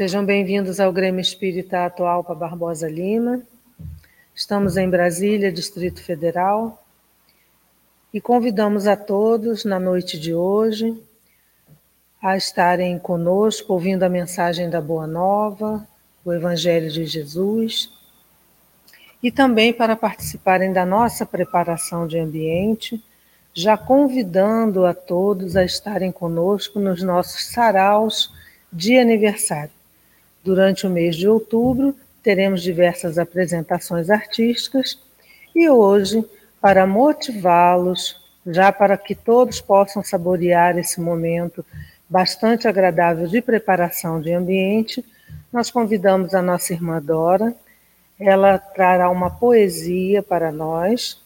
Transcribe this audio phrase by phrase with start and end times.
[0.00, 3.42] Sejam bem-vindos ao Grêmio Espírita Atualpa Barbosa Lima.
[4.34, 6.82] Estamos em Brasília, Distrito Federal,
[8.10, 10.98] e convidamos a todos, na noite de hoje,
[12.22, 15.86] a estarem conosco ouvindo a mensagem da Boa Nova,
[16.24, 17.92] o Evangelho de Jesus,
[19.22, 23.04] e também para participarem da nossa preparação de ambiente,
[23.52, 28.32] já convidando a todos a estarem conosco nos nossos saraus
[28.72, 29.78] de aniversário.
[30.42, 34.98] Durante o mês de outubro, teremos diversas apresentações artísticas
[35.54, 36.24] e hoje,
[36.60, 41.64] para motivá-los, já para que todos possam saborear esse momento
[42.08, 45.04] bastante agradável de preparação de ambiente,
[45.52, 47.54] nós convidamos a nossa irmã Dora.
[48.18, 51.20] Ela trará uma poesia para nós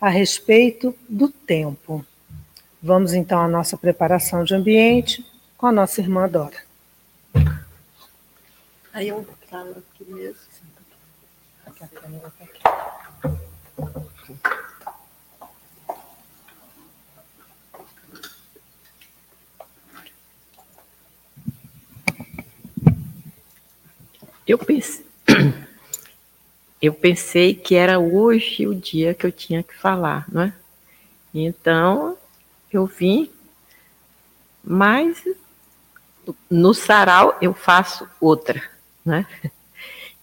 [0.00, 2.04] a respeito do tempo.
[2.82, 5.24] Vamos então à nossa preparação de ambiente
[5.56, 6.65] com a nossa irmã Dora.
[8.96, 10.40] Aí eu falo aqui mesmo.
[11.66, 12.62] Aqui a câmera está aqui.
[24.46, 25.04] Eu pensei,
[26.80, 30.54] eu pensei que era hoje o dia que eu tinha que falar, não é?
[31.34, 32.16] Então,
[32.72, 33.30] eu vim,
[34.64, 35.22] mas
[36.48, 38.74] no sarau eu faço outra,
[39.06, 39.26] né?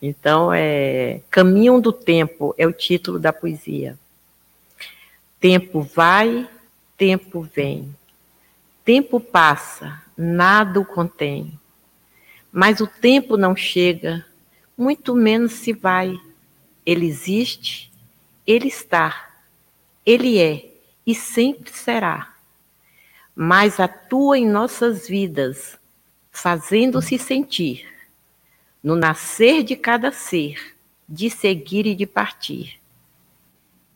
[0.05, 3.97] Então, é Caminho do Tempo é o título da poesia.
[5.39, 6.45] Tempo vai,
[6.97, 7.95] tempo vem.
[8.83, 11.57] Tempo passa, nada o contém.
[12.51, 14.25] Mas o tempo não chega,
[14.77, 16.19] muito menos se vai.
[16.85, 17.89] Ele existe,
[18.45, 19.31] ele está,
[20.05, 20.69] ele é
[21.07, 22.33] e sempre será.
[23.33, 25.77] Mas atua em nossas vidas,
[26.29, 27.87] fazendo-se sentir,
[28.83, 30.75] no nascer de cada ser,
[31.07, 32.79] de seguir e de partir.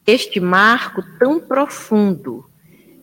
[0.06, 2.50] Este marco tão profundo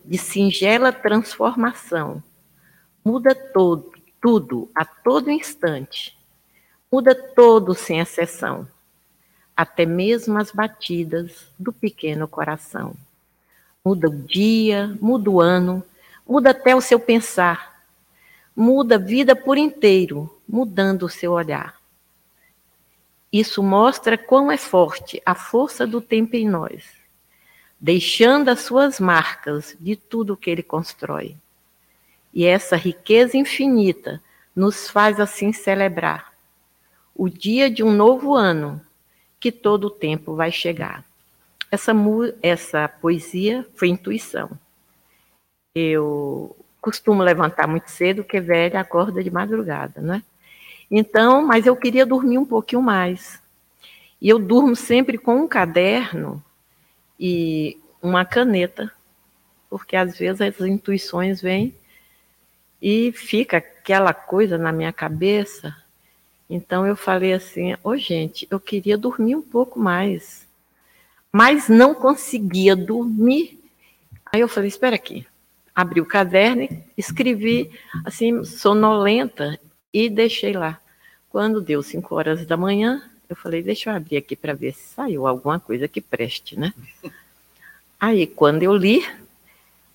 [0.03, 2.23] de singela transformação
[3.03, 3.95] muda todo
[4.25, 6.17] tudo a todo instante.
[6.91, 8.67] Muda todo sem exceção,
[9.55, 12.95] até mesmo as batidas do pequeno coração.
[13.85, 15.83] Muda o dia, muda o ano,
[16.27, 17.85] muda até o seu pensar.
[18.55, 21.75] Muda a vida por inteiro, mudando o seu olhar.
[23.31, 26.85] Isso mostra quão é forte a força do tempo em nós,
[27.79, 31.35] deixando as suas marcas de tudo que ele constrói.
[32.33, 34.21] E essa riqueza infinita
[34.55, 36.33] nos faz assim celebrar
[37.15, 38.81] o dia de um novo ano
[39.39, 41.03] que todo o tempo vai chegar.
[41.71, 41.93] Essa,
[42.41, 44.49] essa poesia foi intuição.
[45.73, 50.23] Eu costumo levantar muito cedo, porque velha acorda de madrugada, né?
[50.89, 53.41] Então, mas eu queria dormir um pouquinho mais.
[54.21, 56.43] E eu durmo sempre com um caderno
[57.19, 58.91] e uma caneta,
[59.69, 61.75] porque às vezes as intuições vêm
[62.81, 65.75] e fica aquela coisa na minha cabeça.
[66.49, 70.47] Então eu falei assim: ô oh, gente, eu queria dormir um pouco mais,
[71.31, 73.59] mas não conseguia dormir.
[74.31, 75.25] Aí eu falei: espera aqui.
[75.73, 77.69] Abri o caderno, escrevi
[78.05, 79.59] assim, sonolenta,
[79.95, 80.77] e deixei lá.
[81.29, 84.93] Quando deu cinco horas da manhã, eu falei: deixa eu abrir aqui para ver se
[84.93, 86.73] saiu alguma coisa que preste, né?
[87.97, 89.07] Aí, quando eu li,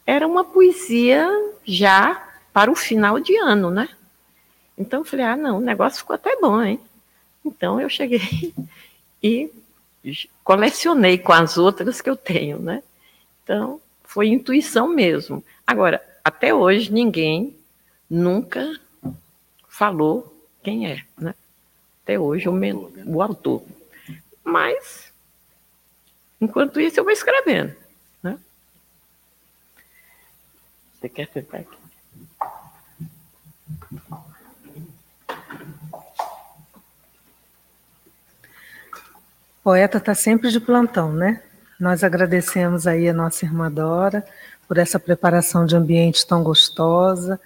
[0.07, 1.29] era uma poesia
[1.67, 3.91] já para o final de ano, né?
[4.77, 6.81] Então eu falei, ah, não, o negócio ficou até bom, hein?
[7.45, 8.55] Então eu cheguei
[9.23, 9.53] e
[10.43, 12.83] colecionei com as outras que eu tenho, né?
[13.45, 15.45] Então foi intuição mesmo.
[15.67, 17.55] Agora, até hoje ninguém
[18.09, 18.81] nunca
[19.81, 21.35] falou quem é, né?
[22.03, 22.75] Até hoje o, men
[23.07, 23.65] o autor.
[24.45, 25.11] Mas,
[26.39, 27.75] enquanto isso, eu vou escrevendo.
[28.23, 28.39] Né?
[30.93, 31.79] Você quer sentar aqui?
[39.65, 41.43] Poeta está sempre de plantão, né?
[41.79, 44.27] Nós agradecemos aí a nossa irmã Dora
[44.69, 47.41] por essa preparação de ambiente tão gostosa,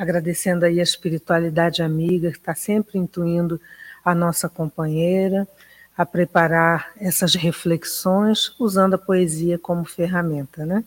[0.00, 3.60] agradecendo aí a espiritualidade amiga que está sempre intuindo
[4.02, 5.46] a nossa companheira
[5.94, 10.82] a preparar essas reflexões usando a poesia como ferramenta, né?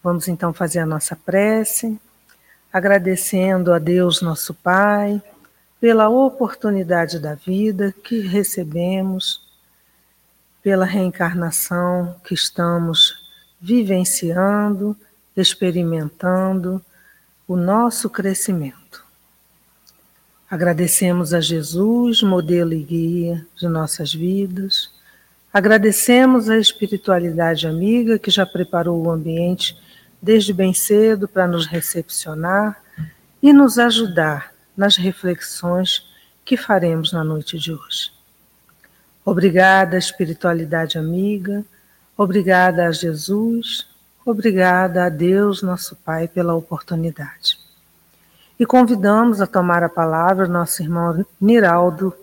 [0.00, 1.98] Vamos então fazer a nossa prece,
[2.72, 5.20] agradecendo a Deus nosso Pai
[5.80, 9.42] pela oportunidade da vida que recebemos
[10.62, 13.28] pela reencarnação que estamos
[13.60, 14.96] vivenciando,
[15.36, 16.80] experimentando
[17.46, 19.04] o nosso crescimento.
[20.50, 24.90] Agradecemos a Jesus, modelo e guia de nossas vidas.
[25.52, 29.76] Agradecemos a espiritualidade amiga que já preparou o ambiente
[30.20, 32.82] desde bem cedo para nos recepcionar
[33.42, 36.08] e nos ajudar nas reflexões
[36.44, 38.10] que faremos na noite de hoje.
[39.24, 41.64] Obrigada, espiritualidade amiga,
[42.16, 43.86] obrigada a Jesus,
[44.24, 47.58] obrigada a Deus, nosso Pai, pela oportunidade.
[48.58, 52.14] E convidamos a tomar a palavra nosso irmão Niraldo,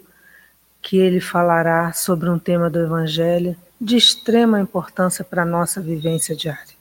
[0.82, 6.36] que ele falará sobre um tema do Evangelho de extrema importância para a nossa vivência
[6.36, 6.76] diária.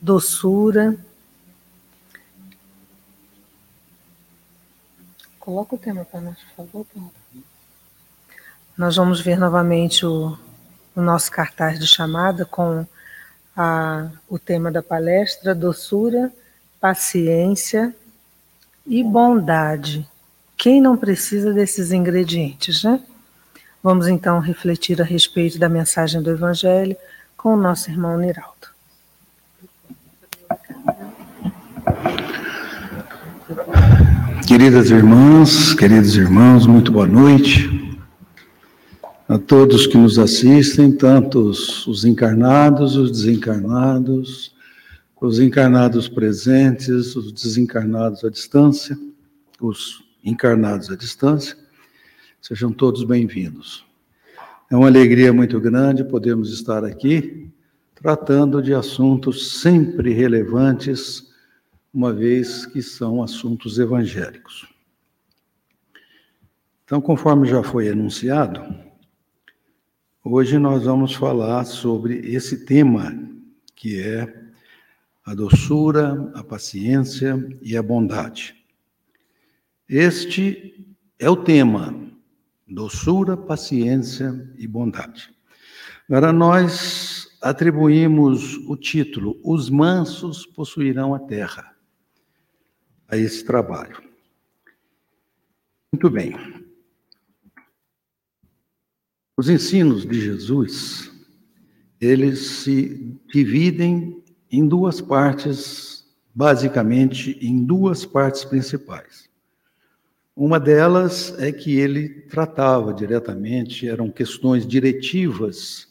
[0.00, 0.96] Doçura.
[5.38, 7.12] Coloca o tema para nós, por favor, Paulo.
[8.76, 10.36] Nós vamos ver novamente o,
[10.94, 12.86] o nosso cartaz de chamada com
[13.56, 16.32] a, o tema da palestra: doçura,
[16.80, 17.94] paciência
[18.86, 20.06] e bondade.
[20.56, 23.00] Quem não precisa desses ingredientes, né?
[23.82, 26.96] Vamos então refletir a respeito da mensagem do Evangelho
[27.36, 28.56] com o nosso irmão Niraldo.
[34.46, 37.75] Queridas irmãs, queridos irmãos, muito boa noite.
[39.28, 44.54] A todos que nos assistem, tanto os encarnados, os desencarnados,
[45.20, 48.96] os encarnados presentes, os desencarnados à distância,
[49.60, 51.56] os encarnados à distância,
[52.40, 53.84] sejam todos bem-vindos.
[54.70, 57.50] É uma alegria muito grande podermos estar aqui
[57.96, 61.32] tratando de assuntos sempre relevantes,
[61.92, 64.68] uma vez que são assuntos evangélicos.
[66.84, 68.85] Então, conforme já foi anunciado,
[70.28, 73.16] hoje nós vamos falar sobre esse tema
[73.74, 74.42] que é
[75.24, 78.56] a doçura, a paciência e a bondade.
[79.88, 80.84] Este
[81.18, 81.94] é o tema:
[82.66, 85.32] doçura, paciência e bondade.
[86.08, 91.74] Agora, nós atribuímos o título Os Mansos Possuirão a Terra
[93.08, 94.02] a esse trabalho.
[95.92, 96.55] Muito bem.
[99.38, 101.12] Os ensinos de Jesus,
[102.00, 109.28] eles se dividem em duas partes, basicamente em duas partes principais.
[110.34, 115.88] Uma delas é que ele tratava diretamente, eram questões diretivas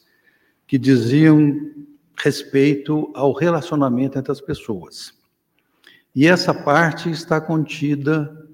[0.66, 1.70] que diziam
[2.18, 5.14] respeito ao relacionamento entre as pessoas.
[6.12, 8.44] E essa parte está contida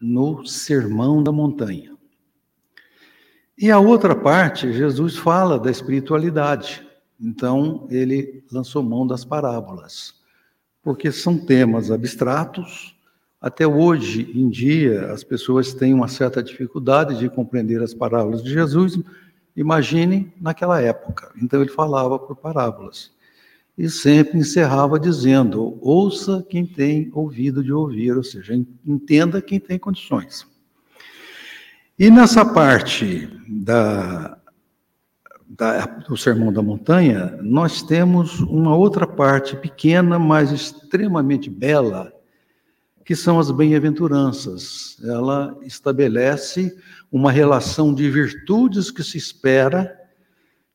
[0.00, 1.99] no Sermão da Montanha.
[3.62, 6.82] E a outra parte, Jesus fala da espiritualidade.
[7.20, 10.14] Então, ele lançou mão das parábolas,
[10.82, 12.96] porque são temas abstratos.
[13.38, 18.50] Até hoje em dia, as pessoas têm uma certa dificuldade de compreender as parábolas de
[18.50, 18.98] Jesus.
[19.54, 21.30] Imaginem naquela época.
[21.36, 23.10] Então, ele falava por parábolas.
[23.76, 28.54] E sempre encerrava dizendo: ouça quem tem ouvido de ouvir, ou seja,
[28.86, 30.49] entenda quem tem condições.
[32.00, 34.38] E nessa parte da,
[35.46, 42.10] da, do Sermão da Montanha, nós temos uma outra parte pequena, mas extremamente bela,
[43.04, 44.96] que são as bem-aventuranças.
[45.04, 46.74] Ela estabelece
[47.12, 49.94] uma relação de virtudes que se espera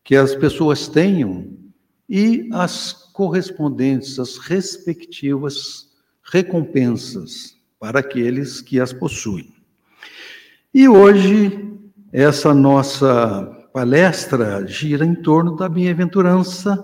[0.03, 1.57] que as pessoas tenham
[2.07, 5.89] e as correspondentes, as respectivas
[6.21, 9.54] recompensas para aqueles que as possuem.
[10.77, 11.73] E hoje,
[12.11, 16.83] essa nossa palestra gira em torno da bem-aventurança,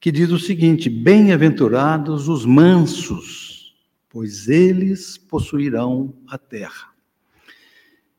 [0.00, 3.76] que diz o seguinte: Bem-aventurados os mansos,
[4.08, 6.88] pois eles possuirão a terra.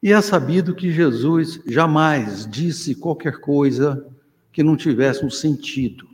[0.03, 4.05] E é sabido que Jesus jamais disse qualquer coisa
[4.51, 6.07] que não tivesse um sentido.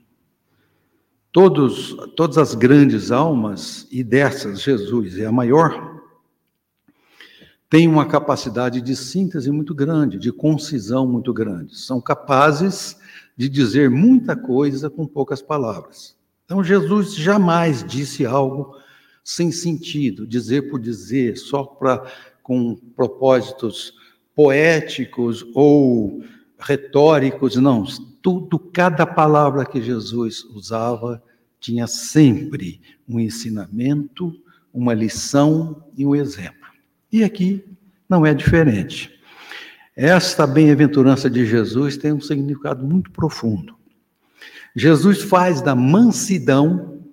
[1.30, 5.95] Todos, todas as grandes almas, e dessas Jesus é a maior,
[7.70, 11.78] têm uma capacidade de síntese muito grande, de concisão muito grande.
[11.78, 12.98] São capazes
[13.36, 16.16] de dizer muita coisa com poucas palavras.
[16.46, 18.76] Então, Jesus jamais disse algo
[19.24, 22.06] sem sentido, dizer por dizer, só para
[22.44, 23.94] com propósitos
[24.36, 26.22] poéticos ou
[26.60, 27.84] retóricos, não.
[28.22, 31.22] Tudo, cada palavra que Jesus usava
[31.60, 32.80] tinha sempre
[33.10, 34.32] um ensinamento,
[34.72, 36.65] uma lição e um exemplo.
[37.16, 37.64] E aqui
[38.10, 39.10] não é diferente.
[39.96, 43.74] Esta bem-aventurança de Jesus tem um significado muito profundo.
[44.76, 47.06] Jesus faz da mansidão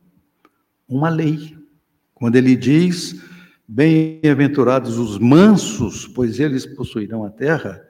[0.88, 1.56] uma lei.
[2.14, 3.22] Quando ele diz:
[3.68, 7.80] Bem-aventurados os mansos, pois eles possuirão a terra,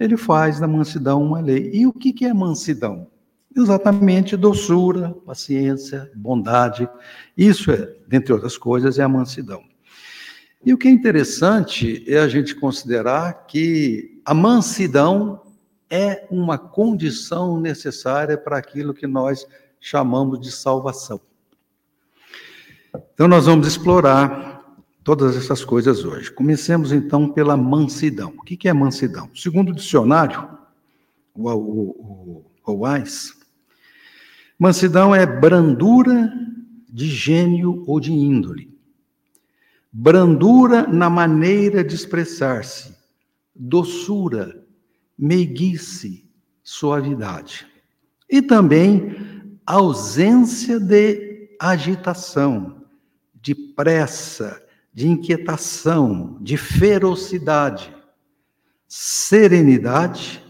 [0.00, 1.70] ele faz da mansidão uma lei.
[1.74, 3.08] E o que é mansidão?
[3.54, 6.88] Exatamente doçura, paciência, bondade.
[7.36, 9.70] Isso é, dentre outras coisas, é a mansidão.
[10.64, 15.42] E o que é interessante é a gente considerar que a mansidão
[15.90, 19.46] é uma condição necessária para aquilo que nós
[19.80, 21.20] chamamos de salvação.
[23.12, 24.52] Então, nós vamos explorar
[25.02, 26.30] todas essas coisas hoje.
[26.30, 28.32] Comecemos então pela mansidão.
[28.38, 29.28] O que é mansidão?
[29.34, 30.48] Segundo o dicionário,
[31.34, 33.34] o, o, o, o Wise,
[34.58, 36.32] mansidão é brandura
[36.88, 38.71] de gênio ou de índole,
[39.92, 42.96] brandura na maneira de expressar-se,
[43.54, 44.64] doçura,
[45.18, 46.24] meiguice,
[46.62, 47.66] suavidade.
[48.30, 49.14] E também
[49.66, 52.82] ausência de agitação,
[53.34, 57.94] de pressa, de inquietação, de ferocidade,
[58.88, 60.42] serenidade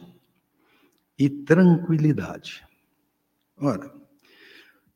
[1.18, 2.64] e tranquilidade.
[3.56, 3.92] Ora,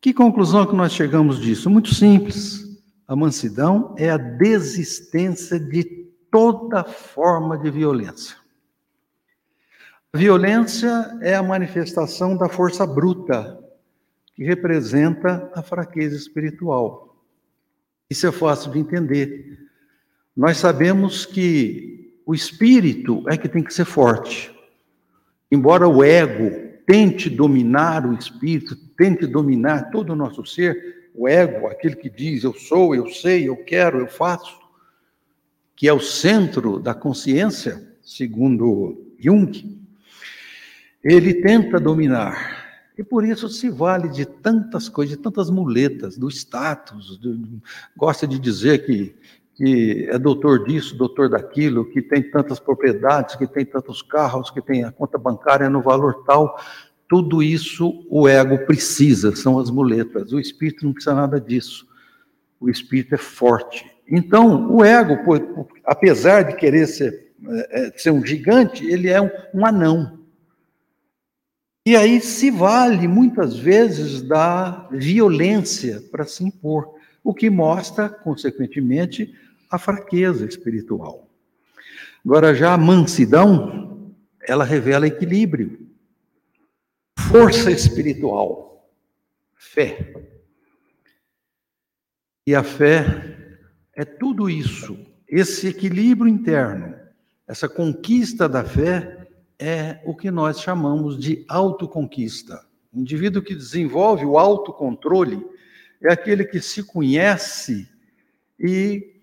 [0.00, 1.68] que conclusão que nós chegamos disso?
[1.68, 2.65] Muito simples.
[3.06, 5.84] A mansidão é a desistência de
[6.30, 8.36] toda forma de violência.
[10.12, 13.62] Violência é a manifestação da força bruta,
[14.34, 17.22] que representa a fraqueza espiritual.
[18.08, 19.58] Isso é fácil de entender.
[20.36, 24.54] Nós sabemos que o espírito é que tem que ser forte.
[25.50, 31.66] Embora o ego tente dominar o espírito, tente dominar todo o nosso ser, o ego,
[31.66, 34.58] aquele que diz eu sou, eu sei, eu quero, eu faço,
[35.74, 39.80] que é o centro da consciência, segundo Jung,
[41.02, 42.64] ele tenta dominar.
[42.98, 47.60] E por isso se vale de tantas coisas, de tantas muletas, do status, do,
[47.94, 49.14] gosta de dizer que,
[49.54, 54.62] que é doutor disso, doutor daquilo, que tem tantas propriedades, que tem tantos carros, que
[54.62, 56.58] tem a conta bancária no valor tal.
[57.08, 60.32] Tudo isso o ego precisa, são as muletas.
[60.32, 61.86] O espírito não precisa nada disso.
[62.60, 63.86] O espírito é forte.
[64.08, 65.16] Então, o ego,
[65.84, 67.32] apesar de querer ser,
[67.70, 70.18] é, ser um gigante, ele é um, um anão.
[71.84, 79.32] E aí se vale muitas vezes da violência para se impor, o que mostra, consequentemente,
[79.70, 81.28] a fraqueza espiritual.
[82.24, 85.85] Agora, já a mansidão, ela revela equilíbrio,
[87.18, 88.88] força espiritual,
[89.54, 90.14] fé.
[92.46, 93.58] E a fé
[93.92, 94.96] é tudo isso,
[95.28, 96.94] esse equilíbrio interno,
[97.46, 102.64] essa conquista da fé é o que nós chamamos de autoconquista.
[102.92, 105.44] O indivíduo que desenvolve o autocontrole
[106.02, 107.88] é aquele que se conhece
[108.58, 109.14] e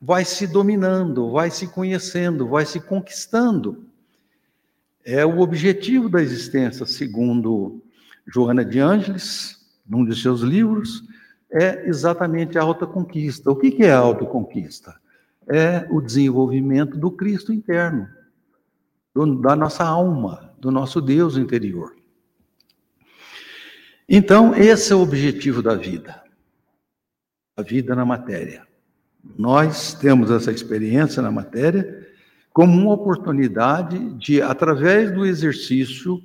[0.00, 3.87] vai se dominando, vai se conhecendo, vai se conquistando.
[5.10, 7.82] É o objetivo da existência, segundo
[8.26, 11.02] Joana de Ângeles, num de seus livros,
[11.50, 13.50] é exatamente a autoconquista.
[13.50, 15.00] O que é a autoconquista?
[15.48, 18.06] É o desenvolvimento do Cristo interno
[19.14, 21.96] do, da nossa alma, do nosso Deus interior.
[24.06, 26.22] Então, esse é o objetivo da vida.
[27.56, 28.68] A vida na matéria.
[29.38, 32.07] Nós temos essa experiência na matéria
[32.58, 36.20] como uma oportunidade de, através do exercício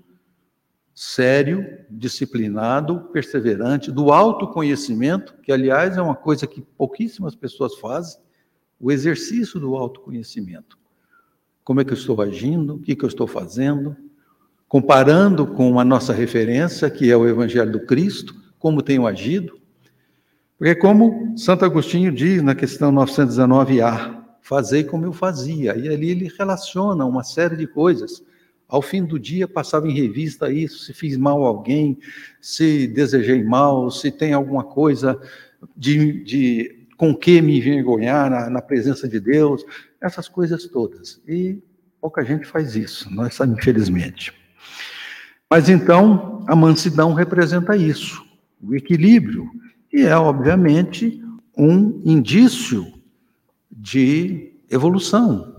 [0.92, 8.20] sério, disciplinado, perseverante, do autoconhecimento, que, aliás, é uma coisa que pouquíssimas pessoas fazem,
[8.80, 10.75] o exercício do autoconhecimento.
[11.63, 13.96] Como é que eu estou agindo, o que, que eu estou fazendo,
[14.68, 19.56] comparando com a nossa referência, que é o Evangelho do Cristo, como tenho agido.
[20.58, 25.76] Porque, como Santo Agostinho diz na questão 919A, fazei como eu fazia.
[25.76, 28.24] E ali ele relaciona uma série de coisas.
[28.68, 31.98] Ao fim do dia, passava em revista isso, se fiz mal a alguém,
[32.42, 35.20] se desejei mal, se tem alguma coisa
[35.76, 39.64] de, de com que me envergonhar na, na presença de Deus,
[40.02, 41.22] essas coisas todas.
[41.28, 41.60] E
[42.02, 44.34] pouca gente faz isso, nós infelizmente.
[45.50, 48.26] Mas então, a mansidão representa isso,
[48.62, 49.50] o equilíbrio,
[49.92, 51.24] e é, obviamente,
[51.56, 52.92] um indício
[53.84, 55.54] de evolução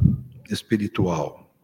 [0.48, 1.54] espiritual.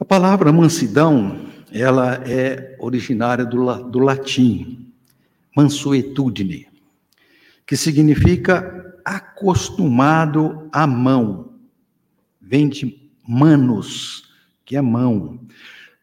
[0.00, 4.90] A palavra mansidão, ela é originária do, do latim,
[5.54, 6.68] mansuetudine,
[7.66, 11.52] que significa acostumado à mão.
[12.40, 12.98] Vem de
[13.28, 14.32] manos,
[14.64, 15.38] que é mão.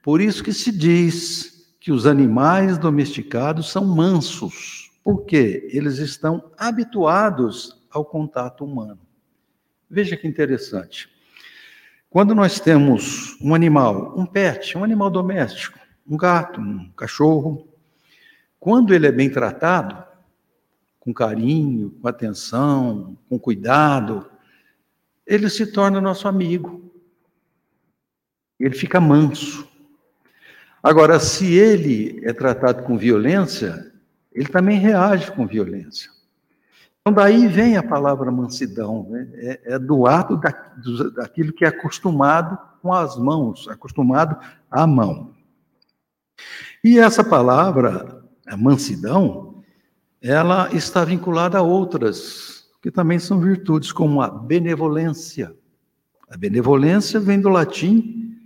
[0.04, 4.92] Por isso que se diz que os animais domesticados são mansos.
[5.04, 5.68] Por quê?
[5.74, 9.00] Eles estão habituados ao contato humano.
[9.90, 11.10] Veja que interessante.
[12.10, 17.68] Quando nós temos um animal, um pet, um animal doméstico, um gato, um cachorro,
[18.60, 20.04] quando ele é bem tratado,
[21.00, 24.30] com carinho, com atenção, com cuidado,
[25.26, 26.92] ele se torna nosso amigo.
[28.60, 29.68] Ele fica manso.
[30.82, 33.94] Agora, se ele é tratado com violência,
[34.32, 36.10] ele também reage com violência.
[37.10, 39.28] Então, daí vem a palavra mansidão, né?
[39.34, 44.38] é, é, do ato da, do, daquilo que é acostumado com as mãos, acostumado
[44.70, 45.34] à mão.
[46.84, 48.24] E essa palavra,
[48.60, 49.64] mansidão,
[50.22, 55.52] ela está vinculada a outras, que também são virtudes, como a benevolência.
[56.30, 58.38] A benevolência vem do latim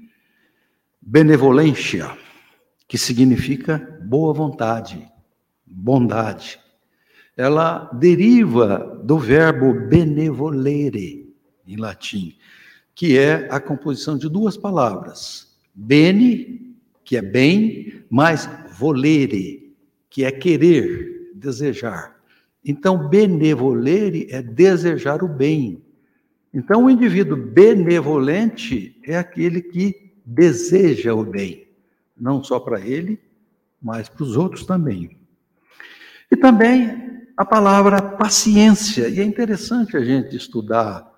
[1.01, 2.17] benevolentia,
[2.87, 5.05] que significa boa vontade,
[5.65, 6.62] bondade
[7.35, 11.33] ela deriva do verbo benevolere,
[11.65, 12.35] em latim,
[12.93, 15.55] que é a composição de duas palavras.
[15.73, 18.47] Bene, que é bem, mais
[18.77, 19.75] volere,
[20.09, 22.15] que é querer, desejar.
[22.63, 25.83] Então, benevolere é desejar o bem.
[26.53, 31.67] Então, o indivíduo benevolente é aquele que deseja o bem,
[32.15, 33.19] não só para ele,
[33.81, 35.17] mas para os outros também.
[36.31, 39.07] E também a palavra paciência.
[39.07, 41.11] E é interessante a gente estudar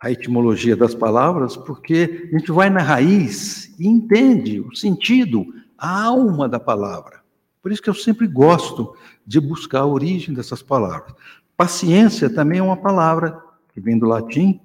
[0.00, 5.46] a etimologia das palavras, porque a gente vai na raiz e entende o sentido,
[5.78, 7.22] a alma da palavra.
[7.62, 8.94] Por isso que eu sempre gosto
[9.26, 11.14] de buscar a origem dessas palavras.
[11.56, 14.60] Paciência também é uma palavra que vem do latim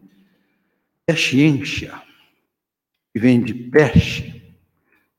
[1.11, 2.01] paciência,
[3.13, 4.55] que vem de peste,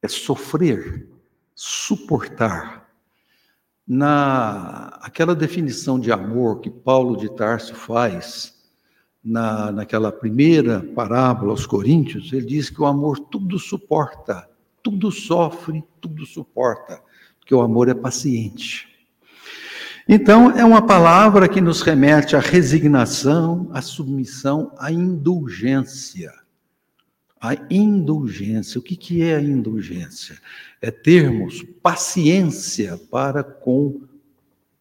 [0.01, 1.07] é sofrer,
[1.55, 2.89] suportar
[3.87, 4.72] na
[5.03, 8.55] aquela definição de amor que Paulo de Tarso faz
[9.23, 14.49] na, naquela primeira parábola aos Coríntios, ele diz que o amor tudo suporta,
[14.81, 17.03] tudo sofre, tudo suporta,
[17.41, 18.89] porque o amor é paciente.
[20.09, 26.33] Então, é uma palavra que nos remete à resignação, à submissão, à indulgência.
[27.41, 28.79] A indulgência.
[28.79, 30.39] O que, que é a indulgência?
[30.81, 34.01] É termos paciência para com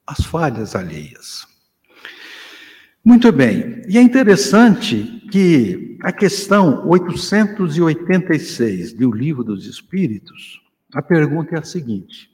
[0.05, 1.47] as falhas alheias.
[3.03, 10.61] Muito bem, e é interessante que a questão 886 do Livro dos Espíritos,
[10.93, 12.29] a pergunta é a seguinte: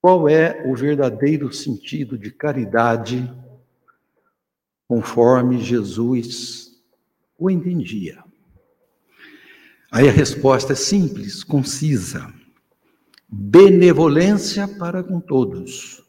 [0.00, 3.28] qual é o verdadeiro sentido de caridade
[4.86, 6.78] conforme Jesus
[7.38, 8.22] o entendia?
[9.90, 12.32] Aí a resposta é simples, concisa.
[13.28, 16.05] Benevolência para com todos.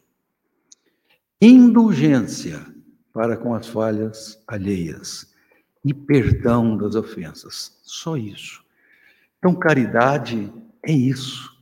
[1.40, 2.66] Indulgência
[3.12, 5.34] para com as falhas alheias
[5.84, 7.78] e perdão das ofensas.
[7.82, 8.64] Só isso.
[9.38, 11.56] Então, caridade é isso.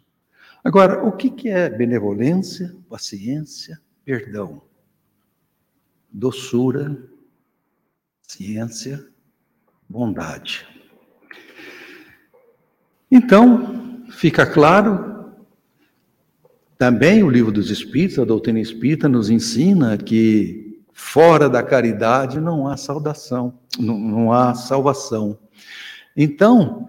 [0.64, 4.62] Agora, o que é benevolência, paciência, perdão?
[6.10, 6.96] Doçura,
[8.22, 9.06] ciência,
[9.88, 10.66] bondade.
[13.10, 15.15] Então, fica claro,
[16.78, 22.68] também o livro dos Espíritos, a doutrina espírita, nos ensina que fora da caridade não
[22.68, 25.38] há saudação, não, não há salvação.
[26.16, 26.88] Então,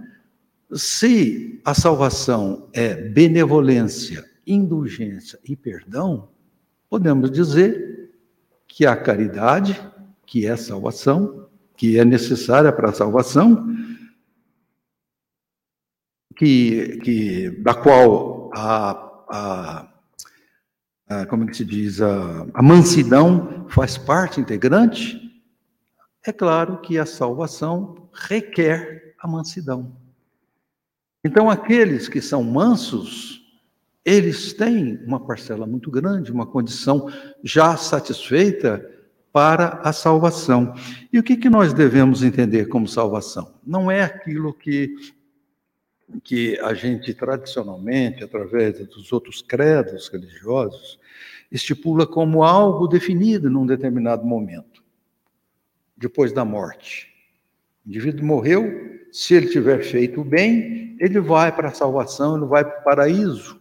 [0.74, 6.30] se a salvação é benevolência, indulgência e perdão,
[6.90, 8.12] podemos dizer
[8.68, 9.82] que a caridade,
[10.26, 13.68] que é salvação, que é necessária para a salvação,
[16.36, 19.88] que, que, da qual a, a,
[21.08, 25.22] a como é que se diz, a, a mansidão faz parte integrante,
[26.26, 29.96] é claro que a salvação requer a mansidão.
[31.24, 33.42] Então, aqueles que são mansos,
[34.04, 37.10] eles têm uma parcela muito grande, uma condição
[37.44, 38.86] já satisfeita
[39.32, 40.74] para a salvação.
[41.12, 43.54] E o que, que nós devemos entender como salvação?
[43.66, 44.96] Não é aquilo que
[46.24, 51.00] que a gente tradicionalmente, através dos outros credos religiosos,
[51.52, 54.84] estipula como algo definido num determinado momento,
[55.96, 57.14] depois da morte.
[57.86, 62.46] O indivíduo morreu, se ele tiver feito o bem, ele vai para a salvação, ele
[62.46, 63.60] vai para o paraíso,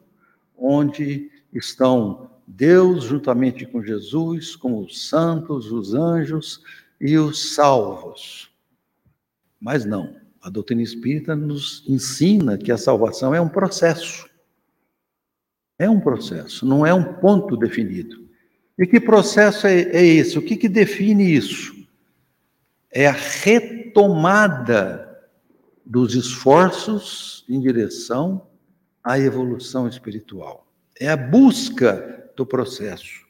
[0.56, 6.62] onde estão Deus juntamente com Jesus, com os santos, os anjos
[7.00, 8.50] e os salvos.
[9.60, 10.25] Mas não.
[10.46, 14.30] A doutrina espírita nos ensina que a salvação é um processo.
[15.76, 18.28] É um processo, não é um ponto definido.
[18.78, 20.38] E que processo é, é esse?
[20.38, 21.74] O que, que define isso?
[22.92, 25.18] É a retomada
[25.84, 28.46] dos esforços em direção
[29.02, 30.64] à evolução espiritual.
[31.00, 33.26] É a busca do processo.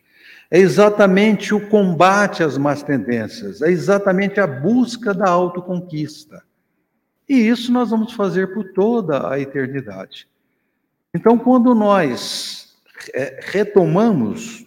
[0.51, 6.45] É exatamente o combate às más tendências, é exatamente a busca da autoconquista.
[7.29, 10.29] E isso nós vamos fazer por toda a eternidade.
[11.15, 12.77] Então, quando nós
[13.13, 14.67] é, retomamos,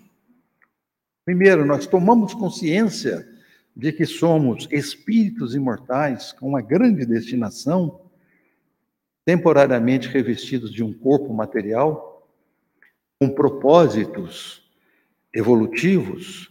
[1.25, 3.27] primeiro, nós tomamos consciência
[3.75, 8.01] de que somos espíritos imortais com uma grande destinação,
[9.23, 12.27] temporariamente revestidos de um corpo material,
[13.19, 14.63] com propósitos
[15.33, 16.49] evolutivos,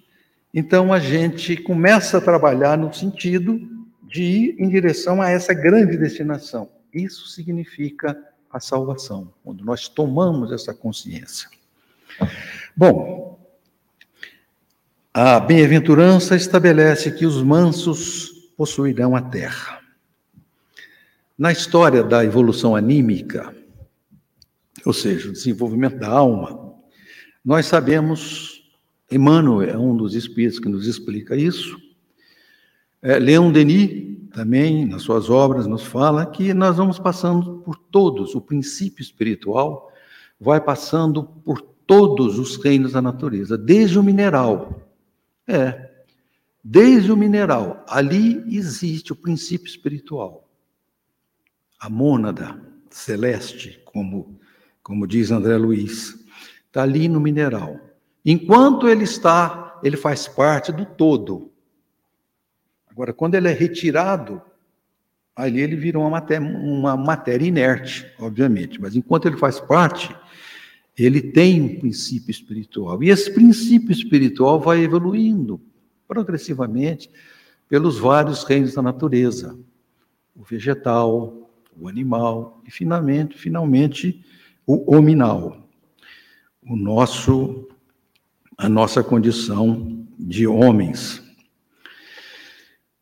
[0.55, 3.78] então a gente começa a trabalhar no sentido
[4.09, 6.71] de ir em direção a essa grande destinação.
[6.93, 8.19] Isso significa
[8.51, 11.49] a salvação, quando nós tomamos essa consciência.
[12.75, 13.39] Bom,
[15.13, 19.81] a bem-aventurança estabelece que os mansos possuirão a terra.
[21.37, 23.55] Na história da evolução anímica,
[24.85, 26.75] ou seja, o desenvolvimento da alma,
[27.45, 28.59] nós sabemos
[29.11, 31.81] Emmanuel é um dos espíritos que nos explica isso.
[33.01, 38.35] É, Leon Denis, também, nas suas obras, nos fala que nós vamos passando por todos,
[38.35, 39.91] o princípio espiritual
[40.41, 44.83] vai passando por todos os reinos da natureza, desde o mineral.
[45.47, 45.89] É,
[46.63, 47.85] desde o mineral.
[47.89, 50.49] Ali existe o princípio espiritual.
[51.81, 54.39] A mônada celeste, como,
[54.83, 56.15] como diz André Luiz,
[56.67, 57.81] está ali no mineral.
[58.25, 61.48] Enquanto ele está, ele faz parte do todo.
[62.99, 64.43] Agora, quando ele é retirado,
[65.37, 68.81] ali ele vira uma matéria, uma matéria inerte, obviamente.
[68.81, 70.13] Mas enquanto ele faz parte,
[70.99, 73.01] ele tem um princípio espiritual.
[73.01, 75.61] E esse princípio espiritual vai evoluindo
[76.09, 77.09] progressivamente
[77.69, 79.57] pelos vários reinos da natureza,
[80.35, 81.49] o vegetal,
[81.81, 84.25] o animal e finalmente, finalmente
[84.67, 85.69] o hominal,
[86.69, 87.69] o nosso
[88.57, 91.28] a nossa condição de homens.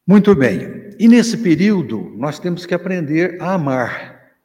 [0.07, 0.95] Muito bem.
[1.01, 4.37] E nesse período, nós temos que aprender a amar.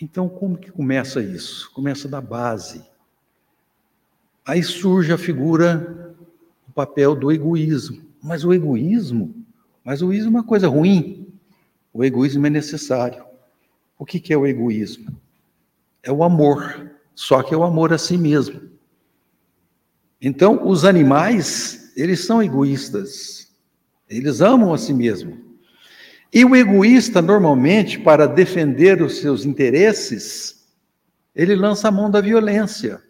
[0.00, 1.70] Então, como que começa isso?
[1.72, 2.84] Começa da base.
[4.46, 6.14] Aí surge a figura,
[6.68, 8.02] o papel do egoísmo.
[8.22, 9.34] Mas o egoísmo,
[9.84, 11.26] mas o egoísmo é uma coisa ruim.
[11.92, 13.24] O egoísmo é necessário.
[13.98, 15.10] O que, que é o egoísmo?
[16.04, 18.60] É o amor, só que é o amor a si mesmo.
[20.20, 23.41] Então, os animais, eles são egoístas.
[24.16, 25.38] Eles amam a si mesmo.
[26.32, 30.66] E o egoísta, normalmente, para defender os seus interesses,
[31.34, 33.02] ele lança a mão da violência.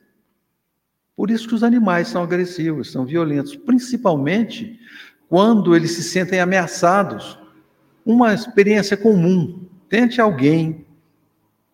[1.14, 4.78] Por isso que os animais são agressivos, são violentos, principalmente
[5.28, 7.38] quando eles se sentem ameaçados.
[8.04, 10.86] Uma experiência comum: tente alguém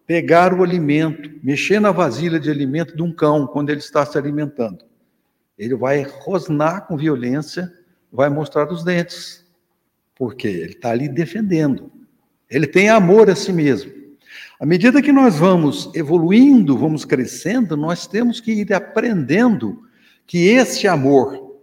[0.07, 4.17] pegar o alimento, mexer na vasilha de alimento de um cão quando ele está se
[4.17, 4.85] alimentando.
[5.57, 7.73] Ele vai rosnar com violência,
[8.13, 9.45] vai mostrar os dentes,
[10.15, 11.91] porque ele está ali defendendo.
[12.51, 13.93] Ele tem amor a si mesmo.
[14.59, 19.83] À medida que nós vamos evoluindo, vamos crescendo, nós temos que ir aprendendo
[20.27, 21.57] que esse amor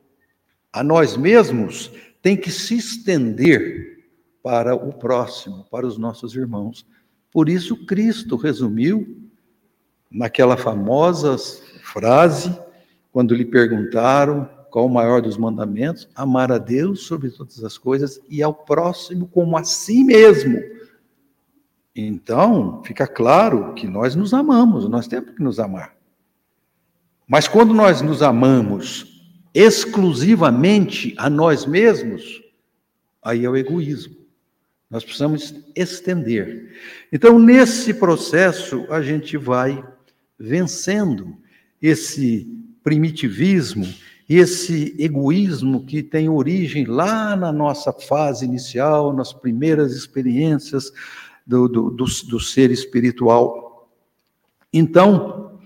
[0.71, 4.05] a nós mesmos tem que se estender
[4.41, 6.85] para o próximo, para os nossos irmãos.
[7.31, 9.29] Por isso, Cristo resumiu
[10.09, 11.37] naquela famosa
[11.83, 12.57] frase
[13.11, 18.19] quando lhe perguntaram qual o maior dos mandamentos, amar a Deus sobre todas as coisas
[18.29, 20.61] e ao próximo como a si mesmo.
[21.95, 25.95] Então, fica claro que nós nos amamos, nós temos que nos amar.
[27.25, 32.43] Mas quando nós nos amamos exclusivamente a nós mesmos,
[33.23, 34.17] aí é o egoísmo.
[34.89, 36.75] Nós precisamos estender.
[37.13, 39.81] Então, nesse processo, a gente vai
[40.37, 41.37] vencendo
[41.81, 42.45] esse
[42.83, 43.87] primitivismo,
[44.27, 50.91] esse egoísmo que tem origem lá na nossa fase inicial, nas primeiras experiências
[51.45, 53.89] do, do, do, do ser espiritual.
[54.73, 55.59] Então,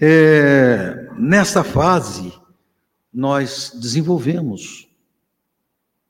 [0.00, 2.32] é, nessa fase,
[3.12, 4.88] nós desenvolvemos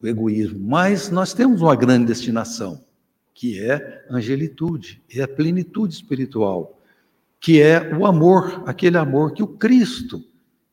[0.00, 2.84] o egoísmo, mas nós temos uma grande destinação,
[3.34, 6.78] que é a angelitude, é a plenitude espiritual
[7.40, 10.24] que é o amor, aquele amor que o Cristo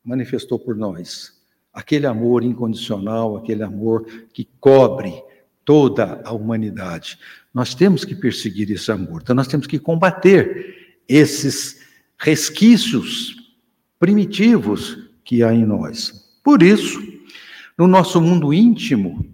[0.05, 1.33] manifestou por nós.
[1.73, 5.21] Aquele amor incondicional, aquele amor que cobre
[5.65, 7.17] toda a humanidade.
[7.53, 11.81] Nós temos que perseguir esse amor, então nós temos que combater esses
[12.17, 13.35] resquícios
[13.99, 16.37] primitivos que há em nós.
[16.43, 17.01] Por isso,
[17.77, 19.25] no nosso mundo íntimo,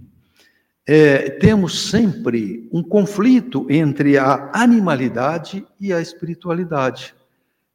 [0.87, 7.13] é, temos sempre um conflito entre a animalidade e a espiritualidade.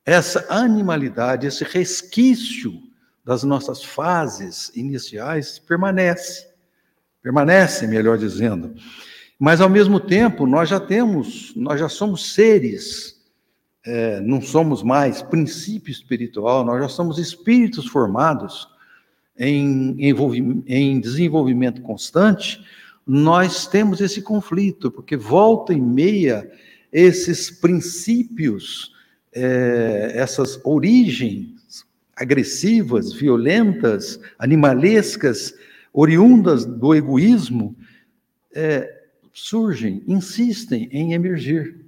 [0.05, 2.86] Essa animalidade, esse resquício
[3.27, 6.47] das nossas fases iniciais permanece.
[7.21, 8.73] Permanece, melhor dizendo.
[9.37, 13.21] Mas, ao mesmo tempo, nós já temos, nós já somos seres,
[13.85, 18.69] é, não somos mais princípio espiritual, nós já somos espíritos formados
[19.37, 19.97] em,
[20.65, 22.65] em desenvolvimento constante,
[23.05, 26.49] nós temos esse conflito, porque volta e meia
[26.93, 28.93] esses princípios,
[29.33, 31.56] é, essas origens
[32.17, 35.55] agressivas, violentas, animalescas,
[35.93, 37.77] oriundas do egoísmo,
[38.55, 38.91] é,
[39.33, 41.85] surgem, insistem em emergir.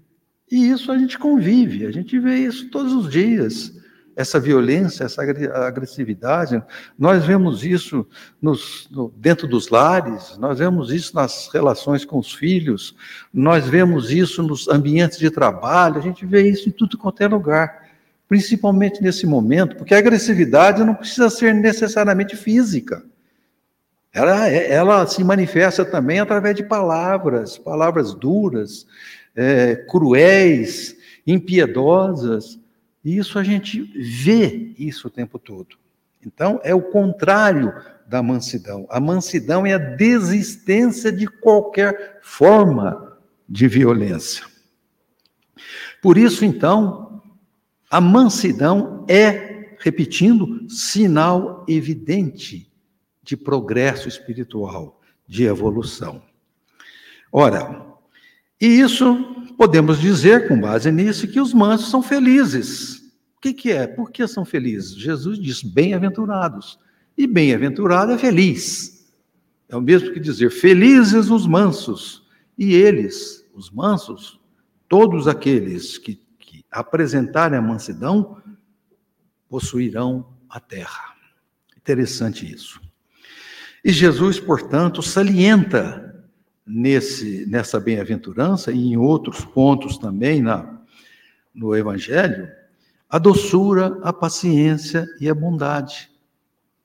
[0.51, 3.79] E isso a gente convive, a gente vê isso todos os dias
[4.19, 6.61] essa violência, essa agressividade.
[6.99, 8.05] Nós vemos isso
[8.43, 12.97] nos, no, dentro dos lares, nós vemos isso nas relações com os filhos,
[13.33, 17.29] nós vemos isso nos ambientes de trabalho, a gente vê isso em tudo quanto é
[17.29, 17.88] lugar,
[18.29, 23.03] principalmente nesse momento, porque a agressividade não precisa ser necessariamente física.
[24.13, 28.87] Ela, ela se manifesta também através de palavras, palavras duras,
[29.35, 32.59] é, cruéis, impiedosas.
[33.05, 35.77] E isso a gente vê isso o tempo todo.
[36.25, 37.73] Então, é o contrário
[38.07, 38.87] da mansidão.
[38.91, 43.17] A mansidão é a desistência de qualquer forma
[43.49, 44.45] de violência.
[46.03, 47.08] Por isso, então,
[47.91, 52.71] a mansidão é, repetindo, sinal evidente
[53.23, 56.23] de progresso espiritual, de evolução.
[57.33, 57.87] Ora,
[58.61, 62.99] e isso podemos dizer, com base nisso, que os mansos são felizes.
[63.37, 63.87] O que, que é?
[63.87, 64.97] Por que são felizes?
[64.97, 66.79] Jesus diz: bem-aventurados.
[67.17, 69.13] E bem-aventurado é feliz.
[69.69, 72.27] É o mesmo que dizer: felizes os mansos.
[72.57, 74.41] E eles, os mansos,
[74.89, 76.21] todos aqueles que,
[76.71, 78.43] apresentarem a mansidão,
[79.49, 81.15] possuirão a terra.
[81.77, 82.81] Interessante isso.
[83.85, 86.27] E Jesus, portanto, salienta
[86.67, 90.81] nesse, nessa bem-aventurança e em outros pontos também na,
[91.55, 92.51] no Evangelho,
[93.09, 96.11] a doçura, a paciência e a bondade.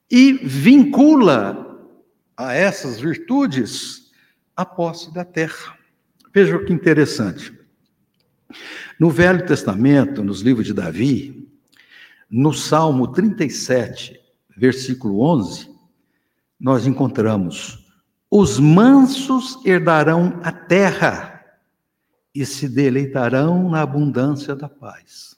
[0.09, 1.85] E vincula
[2.37, 4.11] a essas virtudes
[4.55, 5.77] a posse da terra.
[6.33, 7.62] Veja que interessante.
[8.99, 11.49] No Velho Testamento, nos livros de Davi,
[12.29, 14.19] no Salmo 37,
[14.57, 15.69] versículo 11,
[16.59, 17.83] nós encontramos
[18.35, 21.45] os mansos herdarão a terra
[22.33, 25.35] e se deleitarão na abundância da paz.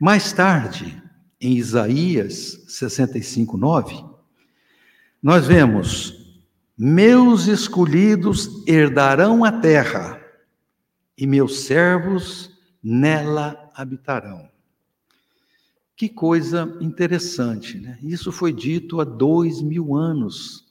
[0.00, 1.00] Mais tarde,
[1.40, 4.04] em Isaías 65, 9,
[5.22, 6.42] nós vemos:
[6.76, 10.19] Meus escolhidos herdarão a terra,
[11.20, 14.48] e meus servos nela habitarão.
[15.94, 17.98] Que coisa interessante, né?
[18.02, 20.70] Isso foi dito há dois mil anos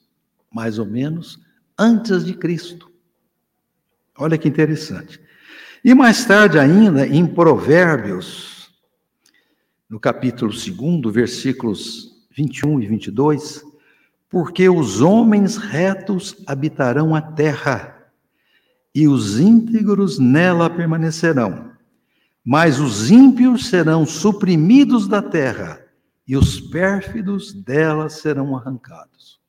[0.51, 1.39] mais ou menos,
[1.77, 2.91] antes de Cristo.
[4.17, 5.21] Olha que interessante.
[5.83, 8.69] E mais tarde ainda, em Provérbios,
[9.87, 13.63] no capítulo 2, versículos 21 e 22,
[14.29, 17.98] porque os homens retos habitarão a terra,
[18.93, 21.71] e os íntegros nela permanecerão.
[22.43, 25.85] Mas os ímpios serão suprimidos da terra,
[26.27, 29.39] e os pérfidos dela serão arrancados.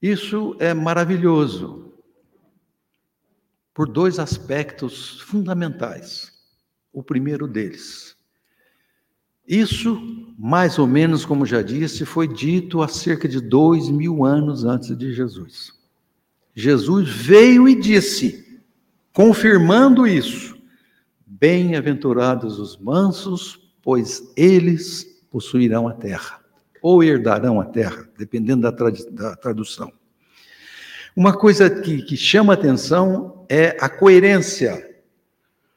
[0.00, 1.92] Isso é maravilhoso
[3.72, 6.32] por dois aspectos fundamentais.
[6.92, 8.16] O primeiro deles.
[9.46, 10.00] Isso,
[10.38, 14.96] mais ou menos como já disse, foi dito há cerca de dois mil anos antes
[14.96, 15.73] de Jesus.
[16.54, 18.60] Jesus veio e disse,
[19.12, 20.56] confirmando isso:
[21.26, 26.44] Bem-aventurados os mansos, pois eles possuirão a terra
[26.80, 29.90] ou herdarão a terra, dependendo da, trad da tradução.
[31.16, 34.94] Uma coisa que, que chama atenção é a coerência,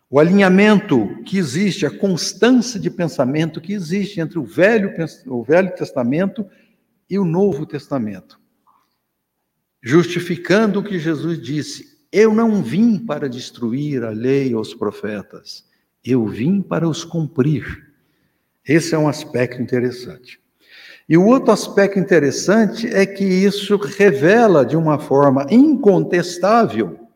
[0.09, 4.93] o alinhamento que existe, a constância de pensamento que existe entre o Velho,
[5.27, 6.45] o Velho Testamento
[7.09, 8.37] e o Novo Testamento.
[9.81, 15.65] Justificando o que Jesus disse: Eu não vim para destruir a lei ou os profetas,
[16.03, 17.87] eu vim para os cumprir.
[18.67, 20.39] Esse é um aspecto interessante.
[21.07, 27.07] E o outro aspecto interessante é que isso revela de uma forma incontestável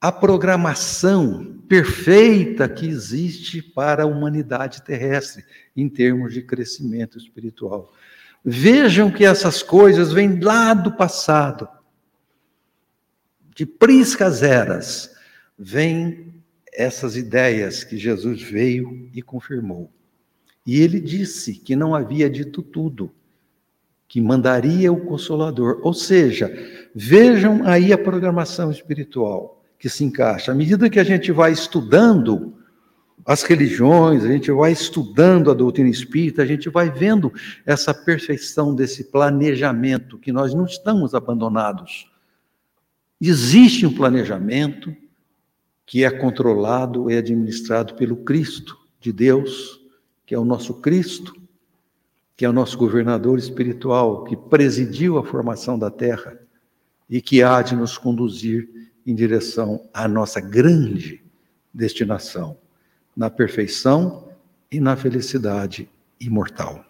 [0.00, 7.92] a programação perfeita que existe para a humanidade terrestre em termos de crescimento espiritual.
[8.48, 11.68] Vejam que essas coisas vêm lá do passado,
[13.52, 15.10] de priscas eras,
[15.58, 16.32] vêm
[16.72, 19.90] essas ideias que Jesus veio e confirmou.
[20.64, 23.10] E ele disse que não havia dito tudo,
[24.06, 25.80] que mandaria o Consolador.
[25.82, 26.48] Ou seja,
[26.94, 30.52] vejam aí a programação espiritual que se encaixa.
[30.52, 32.56] À medida que a gente vai estudando
[33.26, 37.32] as religiões, a gente vai estudando a doutrina espírita, a gente vai vendo
[37.64, 42.08] essa perfeição desse planejamento, que nós não estamos abandonados.
[43.20, 44.94] Existe um planejamento
[45.84, 49.80] que é controlado e administrado pelo Cristo de Deus,
[50.24, 51.34] que é o nosso Cristo,
[52.36, 56.38] que é o nosso governador espiritual, que presidiu a formação da terra
[57.10, 58.68] e que há de nos conduzir
[59.06, 61.24] em direção à nossa grande
[61.72, 62.58] destinação,
[63.16, 64.28] na perfeição
[64.70, 65.88] e na felicidade
[66.20, 66.84] imortal.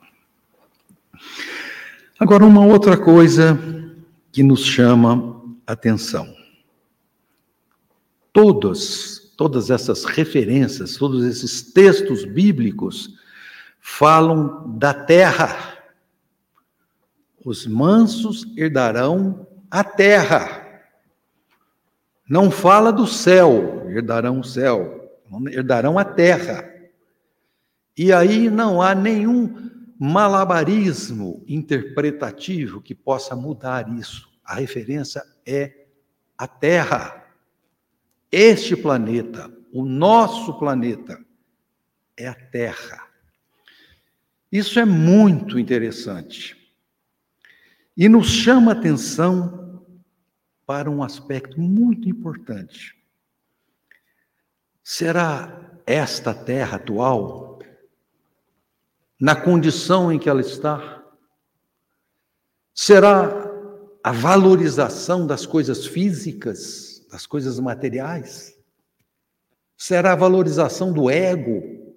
[2.18, 3.58] Agora, uma outra coisa
[4.32, 6.34] que nos chama atenção.
[8.32, 13.14] Todas, todas essas referências, todos esses textos bíblicos
[13.80, 15.78] falam da terra.
[17.44, 20.64] Os mansos herdarão a terra.
[22.28, 24.95] Não fala do céu, herdarão o céu,
[25.50, 26.72] herdarão a terra.
[27.96, 34.28] E aí não há nenhum malabarismo interpretativo que possa mudar isso.
[34.44, 35.86] A referência é
[36.36, 37.24] a Terra.
[38.30, 41.18] Este planeta, o nosso planeta,
[42.16, 43.06] é a Terra.
[44.50, 46.56] Isso é muito interessante.
[47.96, 49.82] E nos chama atenção
[50.66, 52.95] para um aspecto muito importante.
[54.88, 57.58] Será esta terra atual,
[59.18, 61.04] na condição em que ela está,
[62.72, 63.50] será
[64.00, 68.56] a valorização das coisas físicas, das coisas materiais?
[69.76, 71.96] Será a valorização do ego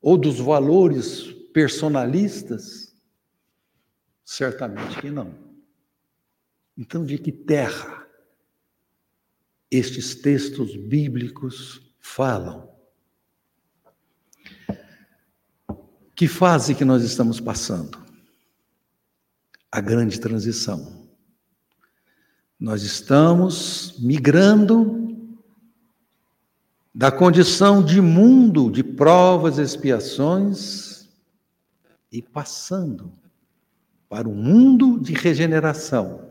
[0.00, 2.96] ou dos valores personalistas?
[4.24, 5.34] Certamente que não.
[6.74, 8.08] Então, de que terra
[9.70, 12.68] estes textos bíblicos falam?
[16.14, 17.98] Que fase que nós estamos passando?
[19.70, 21.08] A grande transição.
[22.58, 25.28] Nós estamos migrando
[26.92, 31.08] da condição de mundo de provas e expiações
[32.10, 33.12] e passando
[34.08, 36.28] para um mundo de regeneração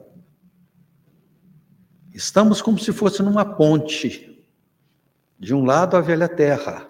[2.18, 4.27] Estamos como se fosse numa ponte.
[5.40, 6.90] De um lado, a velha terra.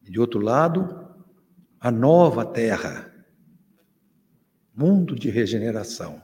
[0.00, 1.08] De outro lado,
[1.80, 3.12] a nova terra.
[4.74, 6.22] Mundo de regeneração.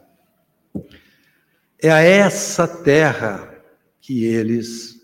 [1.83, 3.63] É a essa terra
[4.01, 5.01] que eles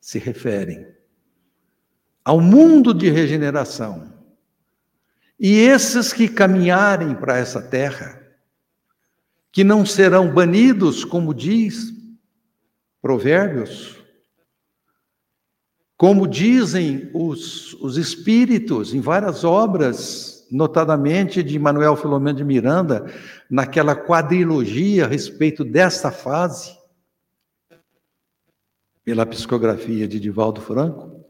[0.00, 0.86] se referem.
[2.24, 4.12] Ao mundo de regeneração.
[5.38, 8.22] E esses que caminharem para essa terra,
[9.50, 11.92] que não serão banidos, como diz
[13.02, 14.03] Provérbios,
[16.04, 23.10] como dizem os, os espíritos em várias obras, notadamente de Manuel Filomeno de Miranda,
[23.48, 26.76] naquela quadrilogia a respeito desta fase,
[29.02, 31.24] pela psicografia de Divaldo Franco,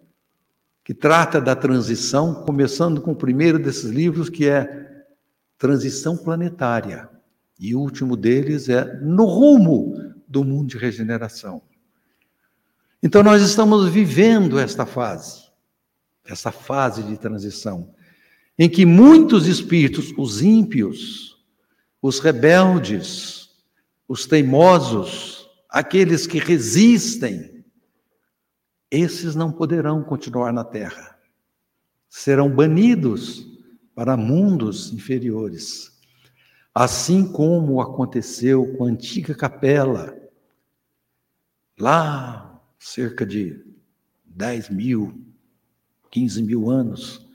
[0.82, 5.04] que trata da transição, começando com o primeiro desses livros, que é
[5.56, 7.08] Transição Planetária.
[7.60, 9.94] E o último deles é no rumo
[10.26, 11.62] do mundo de regeneração.
[13.04, 15.42] Então nós estamos vivendo esta fase,
[16.24, 17.94] essa fase de transição,
[18.58, 21.38] em que muitos espíritos, os ímpios,
[22.00, 23.50] os rebeldes,
[24.08, 27.62] os teimosos, aqueles que resistem,
[28.90, 31.18] esses não poderão continuar na terra.
[32.08, 33.46] Serão banidos
[33.94, 35.92] para mundos inferiores.
[36.74, 40.16] Assim como aconteceu com a antiga capela,
[41.78, 42.53] lá
[42.84, 43.58] cerca de
[44.26, 45.18] 10 mil,
[46.10, 47.26] 15 mil anos,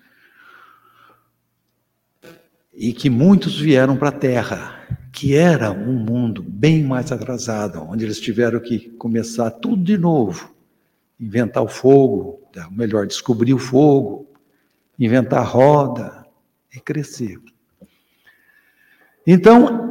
[2.71, 8.05] e que muitos vieram para a Terra, que era um mundo bem mais atrasado, onde
[8.05, 10.53] eles tiveram que começar tudo de novo,
[11.19, 14.29] inventar o fogo, ou melhor, descobrir o fogo,
[14.99, 16.27] inventar a roda
[16.73, 17.41] e crescer.
[19.25, 19.88] Então,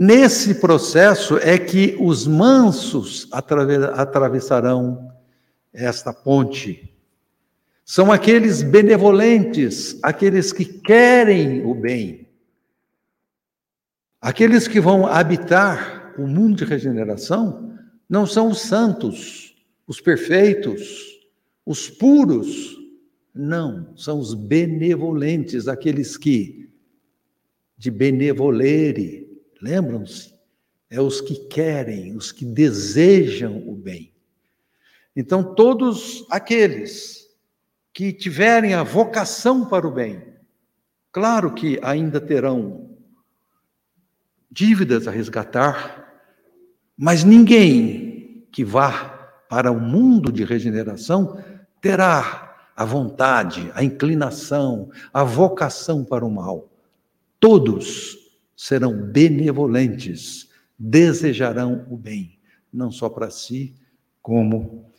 [0.00, 5.12] nesse processo é que os mansos atravessarão
[5.70, 6.90] esta ponte.
[7.84, 12.26] São aqueles benevolentes, aqueles que querem o bem,
[14.22, 17.76] aqueles que vão habitar o mundo de regeneração,
[18.08, 19.54] não são os santos,
[19.86, 21.20] os perfeitos,
[21.66, 22.78] os puros,
[23.34, 26.70] não, são os benevolentes, aqueles que
[27.76, 29.19] de benevolere,
[29.60, 30.34] lembram-se?
[30.88, 34.12] É os que querem, os que desejam o bem.
[35.14, 37.28] Então, todos aqueles
[37.92, 40.22] que tiverem a vocação para o bem,
[41.12, 42.90] claro que ainda terão
[44.50, 46.22] dívidas a resgatar,
[46.96, 51.42] mas ninguém que vá para o mundo de regeneração
[51.80, 56.68] terá a vontade, a inclinação, a vocação para o mal.
[57.38, 58.19] Todos
[58.60, 62.38] serão benevolentes, desejarão o bem,
[62.70, 63.74] não só para si,
[64.20, 64.92] como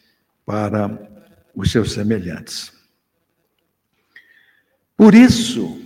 [0.43, 0.89] para
[1.53, 2.73] os seus semelhantes.
[4.97, 5.79] Por isso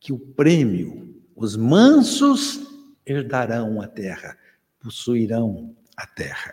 [0.00, 2.60] que o prêmio, os mansos
[3.06, 4.36] herdarão a terra,
[4.80, 6.52] possuirão a terra.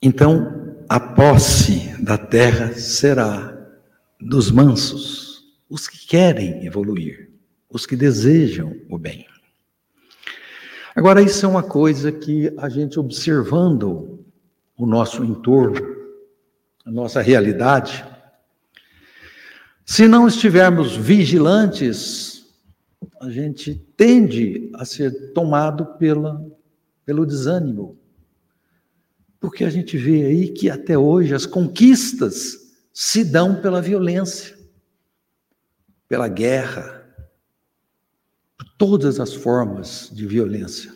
[0.00, 3.61] Então, a posse da terra será
[4.24, 7.30] dos mansos, os que querem evoluir,
[7.68, 9.26] os que desejam o bem.
[10.94, 14.24] Agora, isso é uma coisa que a gente observando
[14.76, 15.80] o nosso entorno,
[16.84, 18.04] a nossa realidade,
[19.84, 22.46] se não estivermos vigilantes,
[23.20, 26.44] a gente tende a ser tomado pela,
[27.04, 27.98] pelo desânimo,
[29.40, 32.61] porque a gente vê aí que até hoje as conquistas
[32.92, 34.56] se dão pela violência,
[36.08, 37.02] pela guerra,
[38.56, 40.92] por todas as formas de violência.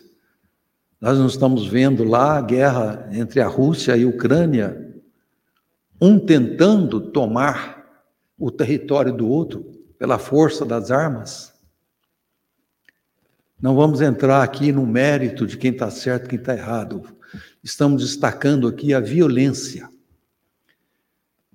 [0.99, 4.95] Nós não estamos vendo lá a guerra entre a Rússia e a Ucrânia,
[5.99, 8.03] um tentando tomar
[8.37, 9.63] o território do outro
[9.97, 11.53] pela força das armas.
[13.59, 17.17] Não vamos entrar aqui no mérito de quem está certo e quem está errado
[17.63, 19.89] estamos destacando aqui a violência.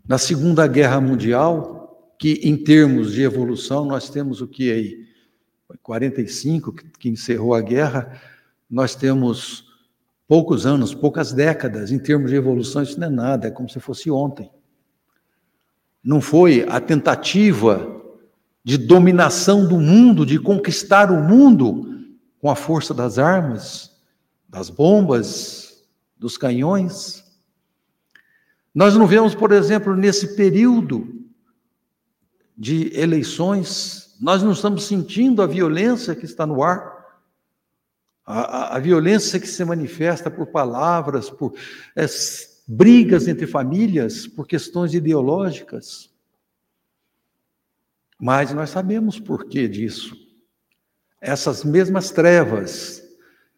[0.07, 5.03] Na Segunda Guerra Mundial, que em termos de evolução, nós temos o que aí?
[5.83, 8.21] 45, que encerrou a guerra,
[8.69, 9.67] nós temos
[10.29, 13.81] poucos anos, poucas décadas, em termos de evolução, isso não é nada, é como se
[13.81, 14.51] fosse ontem.
[16.03, 18.03] Não foi a tentativa
[18.65, 23.93] de dominação do mundo, de conquistar o mundo com a força das armas,
[24.49, 25.85] das bombas,
[26.19, 27.22] dos canhões.
[28.75, 31.23] Nós não vemos, por exemplo, nesse período
[32.57, 37.03] de eleições, nós não estamos sentindo a violência que está no ar,
[38.25, 41.55] a, a, a violência que se manifesta por palavras, por
[41.97, 42.07] é,
[42.67, 46.11] brigas entre famílias, por questões ideológicas.
[48.19, 50.17] Mas nós sabemos por que disso.
[51.21, 53.03] Essas mesmas trevas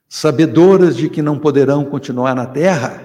[0.08, 3.03] sabedoras de que não poderão continuar na terra,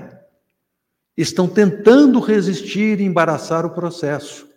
[1.22, 4.48] estão tentando resistir e embaraçar o processo.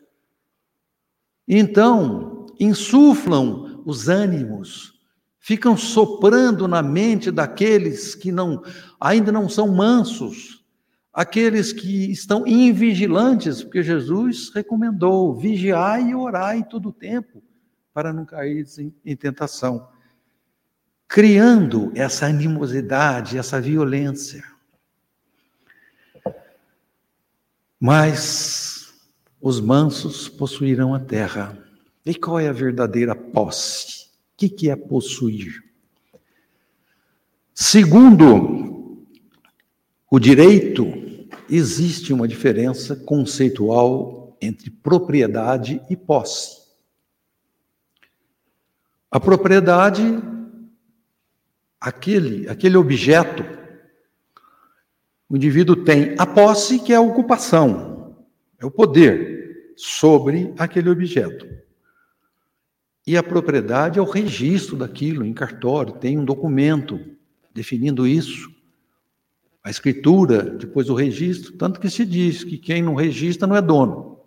[1.46, 4.94] Então, insuflam os ânimos,
[5.38, 8.62] ficam soprando na mente daqueles que não
[9.00, 10.64] ainda não são mansos,
[11.12, 17.42] aqueles que estão invigilantes, porque Jesus recomendou: vigiai e orai todo o tempo,
[17.92, 18.64] para não cair
[19.04, 19.88] em tentação
[21.12, 24.42] criando essa animosidade, essa violência.
[27.84, 28.94] Mas
[29.40, 31.58] os mansos possuirão a terra.
[32.06, 34.06] E qual é a verdadeira posse?
[34.34, 35.64] O que é possuir?
[37.52, 39.04] Segundo
[40.08, 40.86] o direito,
[41.50, 46.62] existe uma diferença conceitual entre propriedade e posse.
[49.10, 50.22] A propriedade
[51.80, 53.42] aquele, aquele objeto,
[55.32, 58.14] o indivíduo tem a posse, que é a ocupação,
[58.60, 61.48] é o poder sobre aquele objeto.
[63.06, 67.00] E a propriedade é o registro daquilo em cartório, tem um documento
[67.54, 68.50] definindo isso.
[69.64, 73.62] A escritura, depois o registro, tanto que se diz que quem não registra não é
[73.62, 74.20] dono.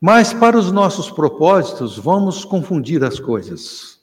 [0.00, 4.00] Mas para os nossos propósitos, vamos confundir as coisas.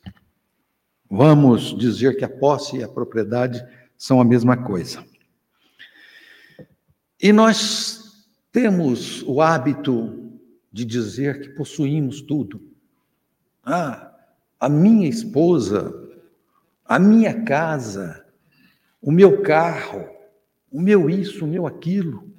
[1.11, 3.61] Vamos dizer que a posse e a propriedade
[3.97, 5.03] são a mesma coisa.
[7.21, 10.39] E nós temos o hábito
[10.71, 12.61] de dizer que possuímos tudo.
[13.63, 14.13] Ah,
[14.59, 15.93] a minha esposa,
[16.83, 18.25] a minha casa,
[19.01, 20.07] o meu carro,
[20.71, 22.29] o meu isso, o meu aquilo,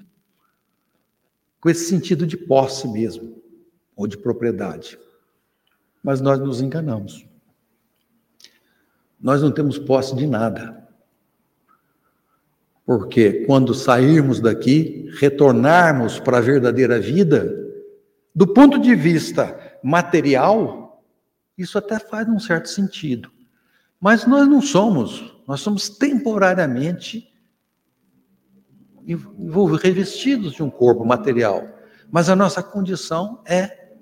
[1.61, 3.43] com esse sentido de posse mesmo,
[3.97, 4.99] ou de propriedade.
[6.03, 7.27] Mas nós nos enganamos.
[9.21, 10.86] Nós não temos posse de nada.
[12.87, 17.53] Porque quando sairmos daqui, retornarmos para a verdadeira vida,
[18.33, 21.03] do ponto de vista material,
[21.59, 23.29] isso até faz um certo sentido.
[24.01, 27.29] Mas nós não somos, nós somos temporariamente
[29.83, 31.67] revestidos de um corpo material,
[32.11, 33.95] mas a nossa condição é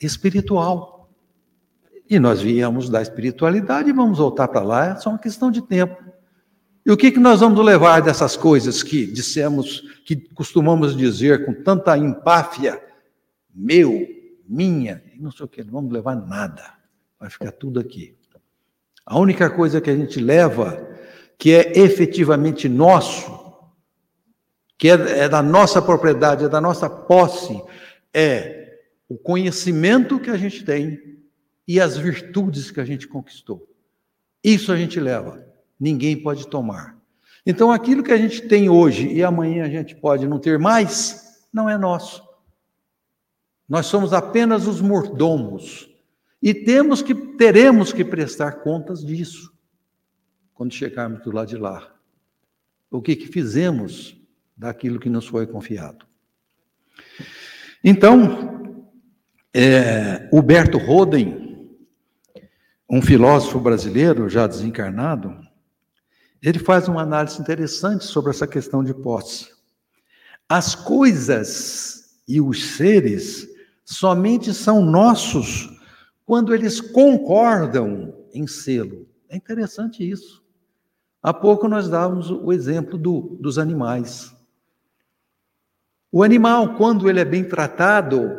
[0.00, 1.10] espiritual.
[2.08, 5.60] E nós viemos da espiritualidade e vamos voltar para lá, é só uma questão de
[5.60, 6.11] tempo.
[6.84, 11.54] E o que, que nós vamos levar dessas coisas que dissemos, que costumamos dizer com
[11.54, 12.80] tanta empáfia?
[13.54, 14.08] meu,
[14.48, 16.74] minha, não sei o que, não vamos levar nada.
[17.18, 18.16] Vai ficar tudo aqui.
[19.04, 20.88] A única coisa que a gente leva,
[21.38, 23.40] que é efetivamente nosso,
[24.78, 27.60] que é, é da nossa propriedade, é da nossa posse,
[28.12, 30.98] é o conhecimento que a gente tem
[31.66, 33.68] e as virtudes que a gente conquistou.
[34.42, 35.46] Isso a gente leva.
[35.82, 36.96] Ninguém pode tomar.
[37.44, 41.44] Então, aquilo que a gente tem hoje e amanhã a gente pode não ter mais,
[41.52, 42.22] não é nosso.
[43.68, 45.92] Nós somos apenas os mordomos
[46.40, 49.52] e temos que teremos que prestar contas disso
[50.54, 51.92] quando chegarmos do lado de lá.
[52.88, 54.16] O que, que fizemos
[54.56, 56.06] daquilo que nos foi confiado?
[57.82, 58.86] Então,
[59.52, 61.74] é, Huberto Roden,
[62.88, 65.50] um filósofo brasileiro já desencarnado,
[66.42, 69.48] ele faz uma análise interessante sobre essa questão de posse.
[70.48, 73.48] As coisas e os seres
[73.84, 75.70] somente são nossos
[76.26, 79.06] quando eles concordam em sê-lo.
[79.28, 80.42] É interessante isso.
[81.22, 84.34] Há pouco nós dávamos o exemplo do, dos animais.
[86.10, 88.30] O animal, quando ele é bem tratado,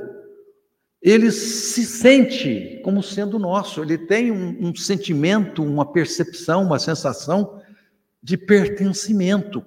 [1.02, 7.63] ele se sente como sendo nosso, ele tem um, um sentimento, uma percepção, uma sensação
[8.24, 9.64] de pertencimento.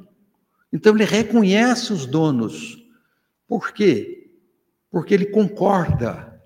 [0.73, 2.83] Então ele reconhece os donos.
[3.47, 4.17] Por quê?
[4.97, 6.41] porque ele concorda.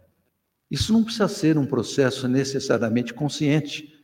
[0.69, 4.03] Isso não precisa ser um processo necessariamente consciente.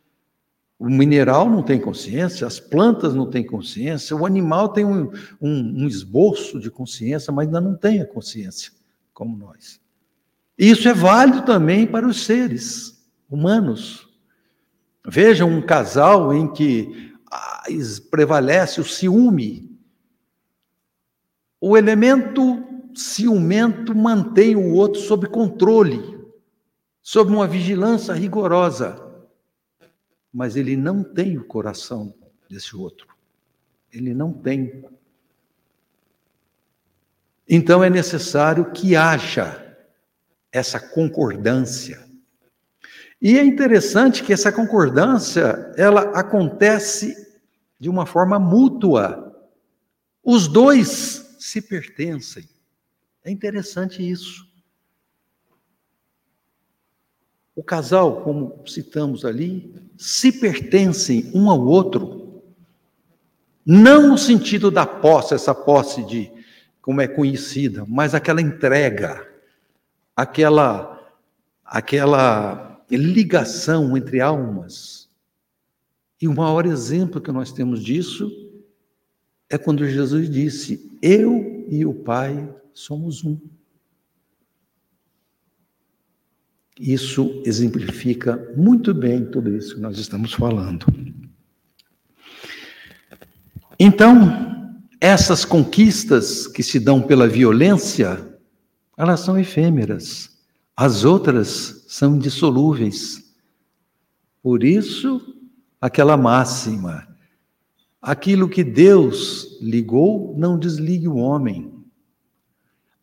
[0.78, 5.82] O mineral não tem consciência, as plantas não têm consciência, o animal tem um, um,
[5.82, 8.70] um esboço de consciência, mas ainda não tem a consciência,
[9.12, 9.80] como nós.
[10.57, 14.07] E isso é válido também para os seres humanos.
[15.04, 17.16] Vejam um casal em que
[18.11, 19.79] prevalece o ciúme.
[21.61, 22.64] O elemento
[22.95, 26.18] ciumento mantém o outro sob controle,
[27.03, 29.03] sob uma vigilância rigorosa.
[30.33, 32.14] Mas ele não tem o coração
[32.49, 33.09] desse outro.
[33.93, 34.85] Ele não tem.
[37.49, 39.62] Então é necessário que haja
[40.53, 42.05] essa concordância.
[43.21, 47.27] E é interessante que essa concordância, ela acontece
[47.79, 49.35] de uma forma mútua.
[50.23, 52.49] Os dois se pertencem.
[53.25, 54.47] É interessante isso.
[57.55, 62.43] O casal, como citamos ali, se pertencem um ao outro,
[63.64, 66.31] não no sentido da posse, essa posse de
[66.83, 69.27] como é conhecida, mas aquela entrega,
[70.14, 70.93] aquela
[71.64, 75.09] aquela ligação entre almas.
[76.20, 78.30] E o maior exemplo que nós temos disso
[79.51, 83.39] é quando Jesus disse: Eu e o Pai somos um.
[86.78, 90.87] Isso exemplifica muito bem tudo isso que nós estamos falando.
[93.78, 94.66] Então,
[95.01, 98.39] essas conquistas que se dão pela violência,
[98.97, 100.30] elas são efêmeras.
[100.76, 103.34] As outras são indissolúveis.
[104.43, 105.20] Por isso,
[105.80, 107.07] aquela máxima:
[108.03, 111.72] aquilo que Deus ligou, não desligue o homem.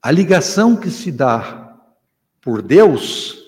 [0.01, 1.79] A ligação que se dá
[2.41, 3.41] por Deus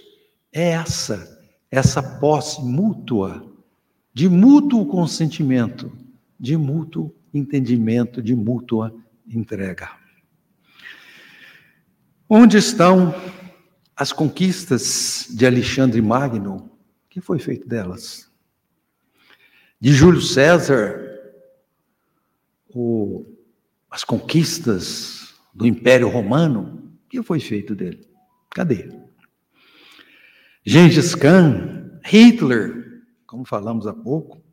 [0.53, 1.37] é essa,
[1.69, 3.45] essa posse mútua,
[4.13, 5.91] de mútuo consentimento,
[6.39, 8.95] de mútuo entendimento, de mútua
[9.27, 9.91] entrega.
[12.29, 13.13] Onde estão
[13.95, 16.57] as conquistas de Alexandre Magno?
[17.05, 18.29] O que foi feito delas?
[19.79, 21.01] De Júlio César,
[22.69, 23.25] o,
[23.89, 28.07] as conquistas do Império Romano, o que foi feito dele?
[28.49, 28.89] Cadê?
[30.65, 34.43] Gengis Khan, Hitler, como falamos há pouco,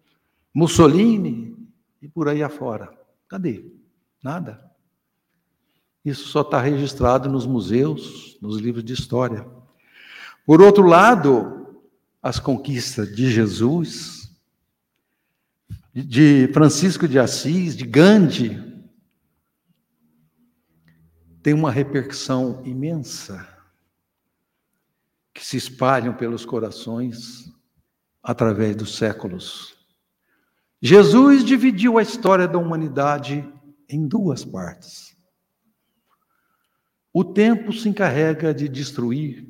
[0.54, 1.56] Mussolini
[2.00, 2.92] e por aí afora.
[3.28, 3.64] Cadê?
[4.22, 4.71] Nada.
[6.04, 9.46] Isso só está registrado nos museus, nos livros de história.
[10.44, 11.84] Por outro lado,
[12.20, 14.30] as conquistas de Jesus,
[15.94, 18.72] de Francisco de Assis, de Gandhi,
[21.42, 23.48] tem uma repercussão imensa
[25.34, 27.52] que se espalham pelos corações
[28.22, 29.76] através dos séculos.
[30.80, 33.48] Jesus dividiu a história da humanidade
[33.88, 35.11] em duas partes.
[37.12, 39.46] O tempo se encarrega de destruir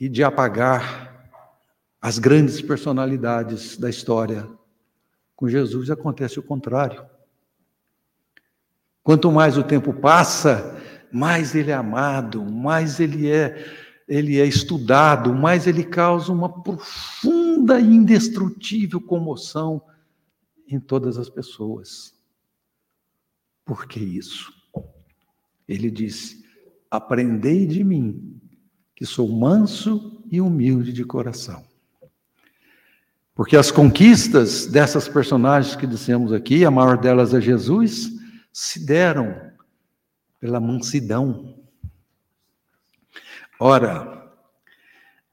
[0.00, 1.30] e de apagar
[2.00, 4.48] as grandes personalidades da história.
[5.36, 7.04] Com Jesus acontece o contrário.
[9.02, 10.80] Quanto mais o tempo passa,
[11.12, 17.80] mais ele é amado, mais ele é ele é estudado, mais ele causa uma profunda
[17.80, 19.82] e indestrutível comoção
[20.68, 22.14] em todas as pessoas.
[23.64, 24.52] Por que isso?
[25.66, 26.43] Ele disse:
[26.94, 28.40] Aprendei de mim,
[28.94, 31.64] que sou manso e humilde de coração.
[33.34, 38.10] Porque as conquistas dessas personagens que dissemos aqui, a maior delas é Jesus,
[38.52, 39.34] se deram
[40.38, 41.58] pela mansidão.
[43.58, 44.32] Ora,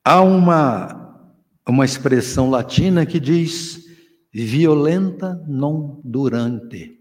[0.03, 1.29] há uma,
[1.69, 3.85] uma expressão latina que diz
[4.33, 6.99] violenta non durante.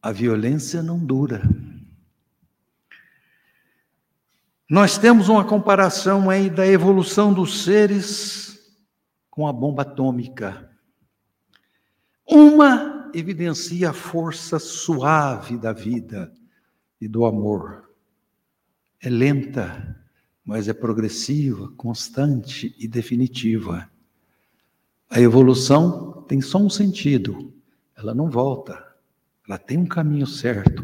[0.00, 1.42] A violência não dura.
[4.68, 8.58] Nós temos uma comparação aí da evolução dos seres
[9.28, 10.70] com a bomba atômica.
[12.26, 16.32] Uma evidencia a força suave da vida
[16.98, 17.90] e do amor.
[19.00, 20.00] É lenta,
[20.42, 23.90] mas é progressiva, constante e definitiva.
[25.10, 27.52] A evolução tem só um sentido,
[27.94, 28.82] ela não volta,
[29.46, 30.82] ela tem um caminho certo.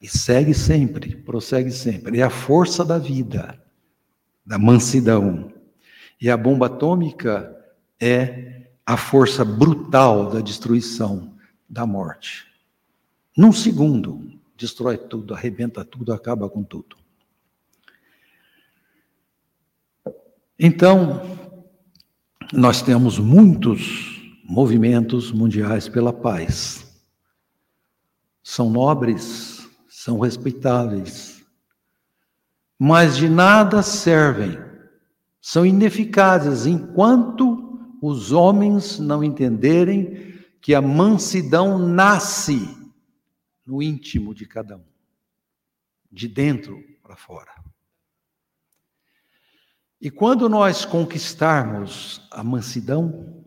[0.00, 2.18] E segue sempre, prossegue sempre.
[2.18, 3.60] É a força da vida,
[4.44, 5.52] da mansidão.
[6.20, 7.56] E a bomba atômica
[8.00, 11.34] é a força brutal da destruição,
[11.68, 12.46] da morte.
[13.36, 16.96] Num segundo, destrói tudo, arrebenta tudo, acaba com tudo.
[20.58, 21.20] Então,
[22.52, 26.86] nós temos muitos movimentos mundiais pela paz.
[28.42, 29.55] São nobres,
[30.06, 31.44] são respeitáveis,
[32.78, 34.56] mas de nada servem,
[35.40, 42.60] são ineficazes enquanto os homens não entenderem que a mansidão nasce
[43.66, 44.84] no íntimo de cada um,
[46.12, 47.50] de dentro para fora.
[50.00, 53.44] E quando nós conquistarmos a mansidão,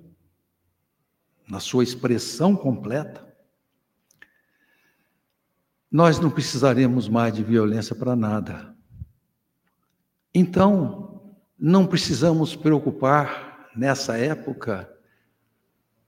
[1.48, 3.29] na sua expressão completa,
[5.92, 8.76] nós não precisaremos mais de violência para nada.
[10.34, 14.90] Então, não precisamos preocupar nessa época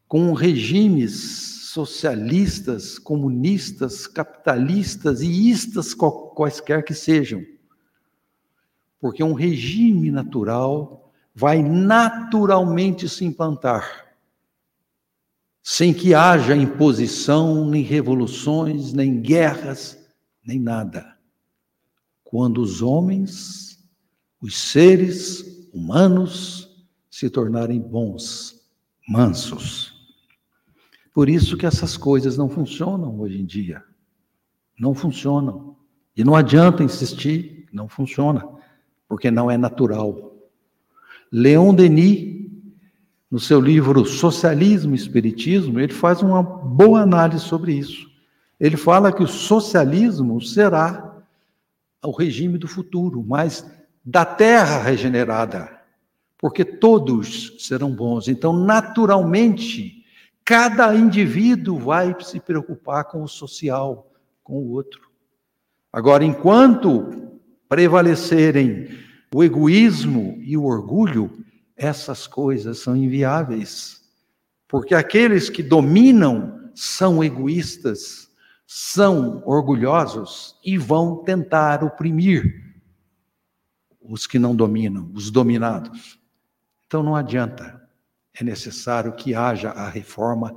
[0.07, 7.41] com regimes socialistas, comunistas, capitalistas e istas quaisquer que sejam.
[8.99, 14.10] Porque um regime natural vai naturalmente se implantar,
[15.63, 19.97] sem que haja imposição, nem revoluções, nem guerras,
[20.43, 21.17] nem nada.
[22.23, 23.79] Quando os homens,
[24.41, 26.69] os seres humanos,
[27.09, 28.61] se tornarem bons,
[29.07, 29.93] mansos.
[31.13, 33.83] Por isso que essas coisas não funcionam hoje em dia.
[34.79, 35.75] Não funcionam.
[36.15, 38.47] E não adianta insistir, não funciona,
[39.07, 40.35] porque não é natural.
[41.31, 42.40] Leon Denis,
[43.31, 48.11] no seu livro Socialismo e Espiritismo, ele faz uma boa análise sobre isso.
[48.59, 51.23] Ele fala que o socialismo será
[52.03, 53.65] o regime do futuro, mas
[54.03, 55.81] da terra regenerada,
[56.37, 58.27] porque todos serão bons.
[58.27, 60.01] Então, naturalmente,
[60.43, 64.11] Cada indivíduo vai se preocupar com o social,
[64.43, 65.09] com o outro.
[65.93, 68.89] Agora, enquanto prevalecerem
[69.33, 71.31] o egoísmo e o orgulho,
[71.75, 74.01] essas coisas são inviáveis.
[74.67, 78.29] Porque aqueles que dominam são egoístas,
[78.65, 82.71] são orgulhosos e vão tentar oprimir
[84.01, 86.19] os que não dominam, os dominados.
[86.85, 87.81] Então não adianta
[88.33, 90.55] é necessário que haja a reforma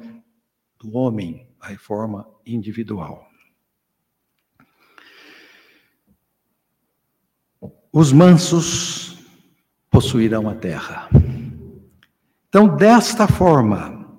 [0.79, 3.29] do homem, a reforma individual.
[7.93, 9.14] Os mansos
[9.95, 11.09] possuirão a terra.
[12.49, 14.19] Então, desta forma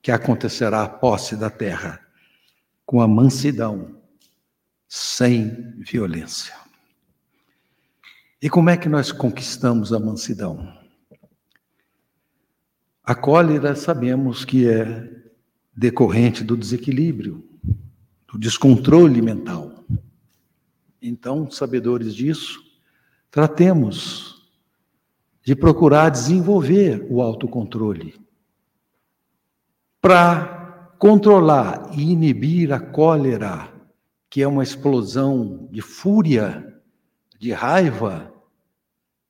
[0.00, 2.00] que acontecerá a posse da terra,
[2.86, 4.00] com a mansidão,
[4.88, 6.54] sem violência.
[8.40, 10.74] E como é que nós conquistamos a mansidão?
[13.04, 15.06] A cólera sabemos que é
[15.76, 17.46] decorrente do desequilíbrio,
[18.26, 19.84] do descontrole mental.
[21.02, 22.58] Então, sabedores disso,
[23.30, 24.29] tratemos
[25.50, 28.14] de procurar desenvolver o autocontrole
[30.00, 33.68] para controlar e inibir a cólera,
[34.30, 36.80] que é uma explosão de fúria
[37.36, 38.32] de raiva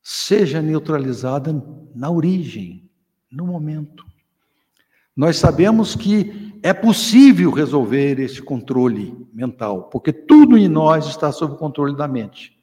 [0.03, 1.55] seja neutralizada
[1.95, 2.91] na origem,
[3.33, 4.05] no momento.
[5.17, 11.55] Nós sabemos que é possível resolver esse controle mental, porque tudo em nós está sob
[11.55, 12.55] o controle da mente.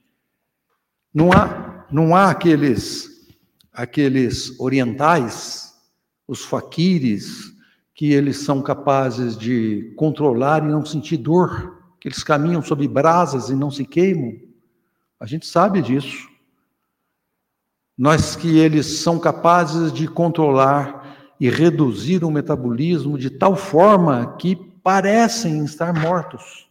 [1.12, 3.17] Não há, não há aqueles,
[3.78, 5.76] aqueles orientais,
[6.28, 7.54] os faquires,
[7.94, 13.50] que eles são capazes de controlar e não sentir dor, que eles caminham sob brasas
[13.50, 14.34] e não se queimam.
[15.20, 16.28] A gente sabe disso.
[17.96, 24.56] Nós que eles são capazes de controlar e reduzir o metabolismo de tal forma que
[24.56, 26.68] parecem estar mortos.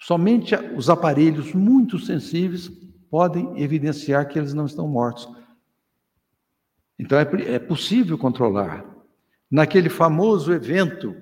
[0.00, 2.70] Somente os aparelhos muito sensíveis
[3.14, 5.28] podem evidenciar que eles não estão mortos.
[6.98, 8.84] Então é, é possível controlar.
[9.48, 11.14] Naquele famoso evento,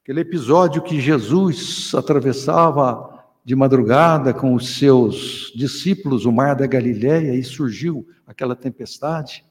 [0.00, 7.34] aquele episódio que Jesus atravessava de madrugada com os seus discípulos o mar da Galiléia
[7.34, 9.44] e surgiu aquela tempestade.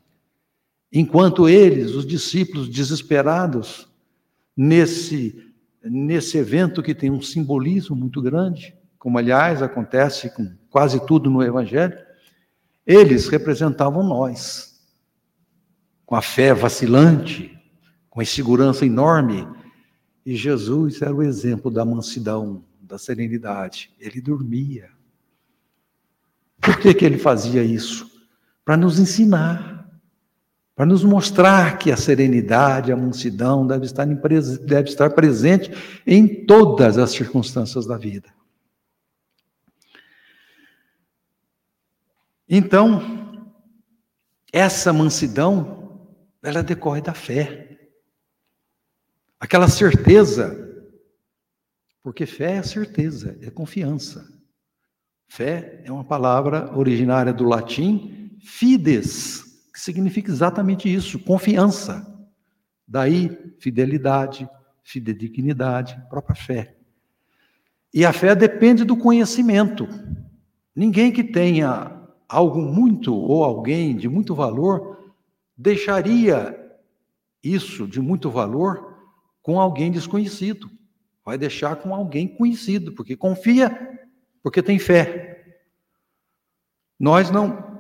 [0.94, 3.86] Enquanto eles, os discípulos desesperados,
[4.56, 11.28] nesse, nesse evento que tem um simbolismo muito grande, como aliás acontece com quase tudo
[11.28, 11.98] no Evangelho,
[12.86, 14.80] eles representavam nós,
[16.06, 17.60] com a fé vacilante,
[18.12, 19.48] com a insegurança enorme,
[20.24, 23.92] e Jesus era o exemplo da mansidão, da serenidade.
[24.00, 24.92] Ele dormia.
[26.60, 28.08] Por que, que ele fazia isso?
[28.64, 29.90] Para nos ensinar,
[30.76, 35.72] para nos mostrar que a serenidade, a mansidão deve estar, deve estar presente
[36.06, 38.30] em todas as circunstâncias da vida.
[42.54, 43.02] Então,
[44.52, 46.12] essa mansidão,
[46.44, 47.80] ela decorre da fé.
[49.40, 50.70] Aquela certeza
[52.04, 54.28] porque fé é certeza, é confiança.
[55.28, 62.06] Fé é uma palavra originária do latim fides, que significa exatamente isso, confiança.
[62.88, 64.50] Daí, fidelidade,
[64.84, 66.76] fidedignidade, própria fé.
[67.94, 69.88] E a fé depende do conhecimento.
[70.76, 72.01] Ninguém que tenha
[72.32, 75.14] algo muito ou alguém de muito valor
[75.58, 76.58] deixaria
[77.44, 78.98] isso de muito valor
[79.42, 80.70] com alguém desconhecido
[81.26, 84.00] vai deixar com alguém conhecido, porque confia,
[84.42, 85.56] porque tem fé.
[87.00, 87.72] Nós não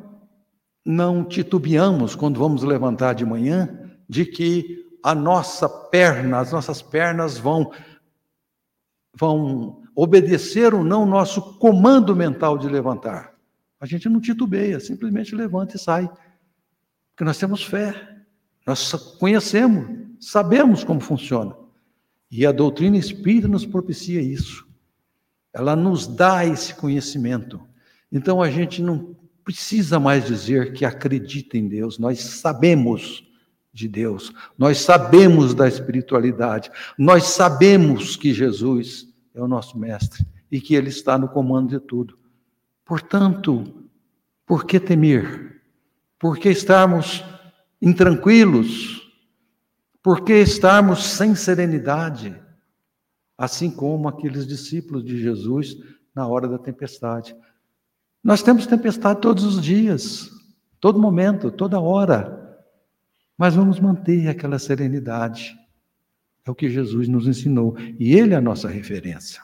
[0.84, 7.38] não titubeamos quando vamos levantar de manhã de que a nossa perna, as nossas pernas
[7.38, 7.72] vão
[9.16, 13.30] vão obedecer ou não nosso comando mental de levantar.
[13.82, 16.07] A gente não titubeia, simplesmente levanta e sai.
[17.09, 18.19] Porque nós temos fé.
[18.65, 21.55] Nós conhecemos, sabemos como funciona.
[22.29, 24.65] E a doutrina espírita nos propicia isso.
[25.51, 27.59] Ela nos dá esse conhecimento.
[28.11, 33.27] Então a gente não precisa mais dizer que acredita em Deus, nós sabemos
[33.73, 40.61] de Deus, nós sabemos da espiritualidade, nós sabemos que Jesus é o nosso mestre e
[40.61, 42.20] que ele está no comando de tudo.
[42.86, 43.89] Portanto,
[44.45, 45.61] por que temer?
[46.19, 47.23] Por que estarmos
[47.82, 49.01] intranquilos?
[50.03, 52.36] Por que estarmos sem serenidade?
[53.38, 55.77] Assim como aqueles discípulos de Jesus
[56.13, 57.36] na hora da tempestade.
[58.23, 60.29] Nós temos tempestade todos os dias,
[60.79, 62.59] todo momento, toda hora.
[63.38, 65.57] Mas vamos manter aquela serenidade.
[66.45, 67.75] É o que Jesus nos ensinou.
[67.99, 69.41] E Ele é a nossa referência.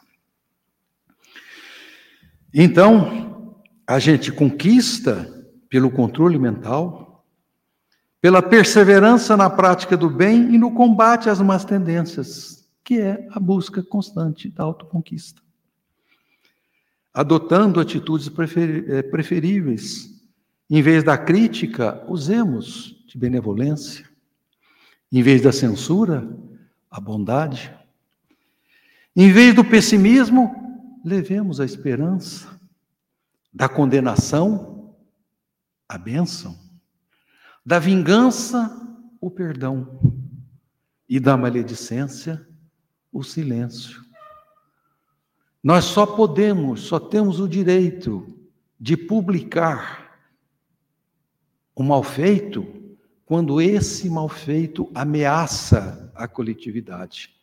[2.54, 5.34] Então, a gente conquista
[5.70, 7.26] pelo controle mental,
[8.22, 13.40] pela perseverança na prática do bem e no combate às más tendências, que é a
[13.40, 15.42] busca constante da autoconquista.
[17.14, 20.18] Adotando atitudes eh, preferíveis,
[20.70, 24.06] em vez da crítica, usemos de benevolência.
[25.12, 26.28] Em vez da censura,
[26.92, 27.74] a bondade.
[29.16, 30.67] Em vez do pessimismo,
[31.04, 32.58] levemos a esperança.
[33.54, 34.96] Da condenação,
[35.90, 36.56] a bênção,
[37.66, 38.70] da vingança,
[39.20, 40.00] o perdão,
[41.10, 42.46] e da maledicência,
[43.12, 44.04] o silêncio.
[45.64, 48.28] Nós só podemos, só temos o direito
[48.80, 50.20] de publicar
[51.76, 52.66] o mal feito
[53.26, 57.37] quando esse mal feito ameaça a coletividade.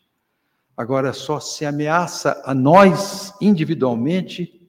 [0.77, 4.69] Agora, só se ameaça a nós individualmente,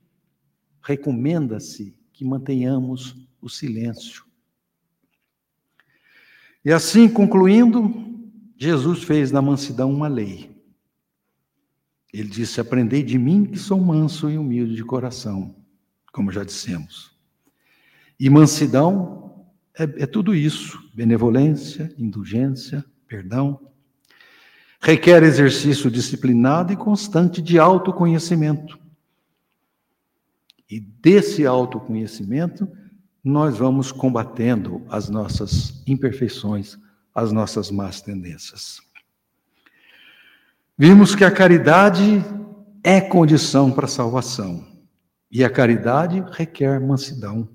[0.81, 4.23] recomenda-se que mantenhamos o silêncio.
[6.63, 7.93] E assim, concluindo,
[8.57, 10.55] Jesus fez na mansidão uma lei.
[12.13, 15.55] Ele disse: Aprendei de mim, que sou manso e humilde de coração,
[16.13, 17.15] como já dissemos.
[18.19, 19.45] E mansidão
[19.77, 23.71] é, é tudo isso: benevolência, indulgência, perdão.
[24.85, 28.77] Requer exercício disciplinado e constante de autoconhecimento.
[30.69, 32.67] E desse autoconhecimento,
[33.23, 36.77] nós vamos combatendo as nossas imperfeições,
[37.15, 38.79] as nossas más tendências.
[40.77, 42.23] Vimos que a caridade
[42.83, 44.67] é condição para a salvação,
[45.31, 47.49] e a caridade requer mansidão,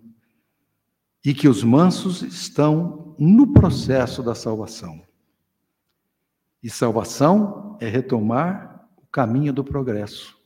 [1.24, 5.08] e que os mansos estão no processo da salvação.
[6.62, 10.38] E salvação é retomar o caminho do progresso,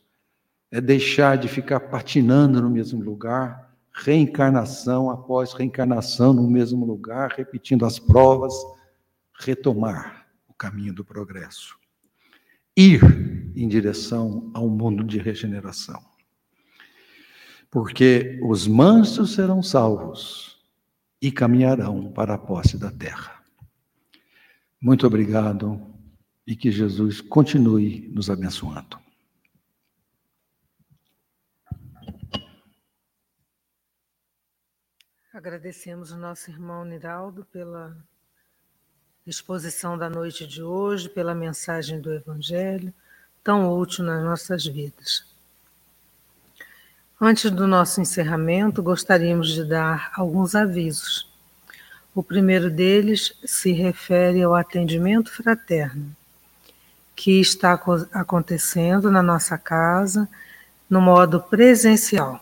[0.71, 7.85] é deixar de ficar patinando no mesmo lugar, reencarnação após reencarnação no mesmo lugar, repetindo
[7.85, 8.53] as provas,
[9.39, 11.77] retomar o caminho do progresso
[12.75, 13.01] ir
[13.55, 16.03] em direção ao mundo de regeneração.
[17.71, 20.57] Porque os mansos serão salvos
[21.21, 23.41] e caminharão para a posse da terra.
[24.79, 25.94] Muito obrigado
[26.45, 28.99] e que Jesus continue nos abençoando.
[35.33, 37.97] Agradecemos o nosso irmão Niraldo pela
[39.27, 42.93] exposição da noite de hoje, pela mensagem do Evangelho,
[43.43, 45.25] tão útil nas nossas vidas.
[47.19, 51.29] Antes do nosso encerramento, gostaríamos de dar alguns avisos.
[52.13, 56.15] O primeiro deles se refere ao atendimento fraterno,
[57.15, 57.79] que está
[58.13, 60.27] acontecendo na nossa casa
[60.89, 62.39] no modo presencial,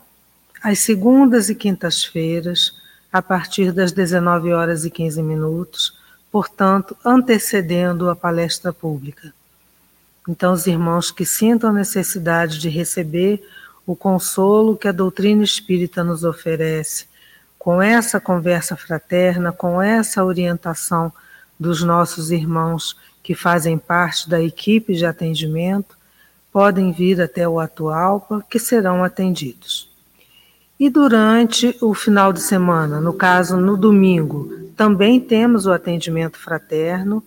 [0.61, 2.74] às segundas e quintas-feiras,
[3.11, 5.97] a partir das 19 horas e 15 minutos,
[6.32, 9.34] portanto, antecedendo a palestra pública.
[10.28, 13.43] Então, os irmãos que sintam necessidade de receber
[13.86, 17.05] o consolo que a doutrina espírita nos oferece,
[17.59, 21.11] com essa conversa fraterna, com essa orientação
[21.59, 25.97] dos nossos irmãos que fazem parte da equipe de atendimento,
[26.51, 29.89] podem vir até o Atualpa, que serão atendidos.
[30.80, 37.24] E durante o final de semana, no caso no domingo, também temos o atendimento fraterno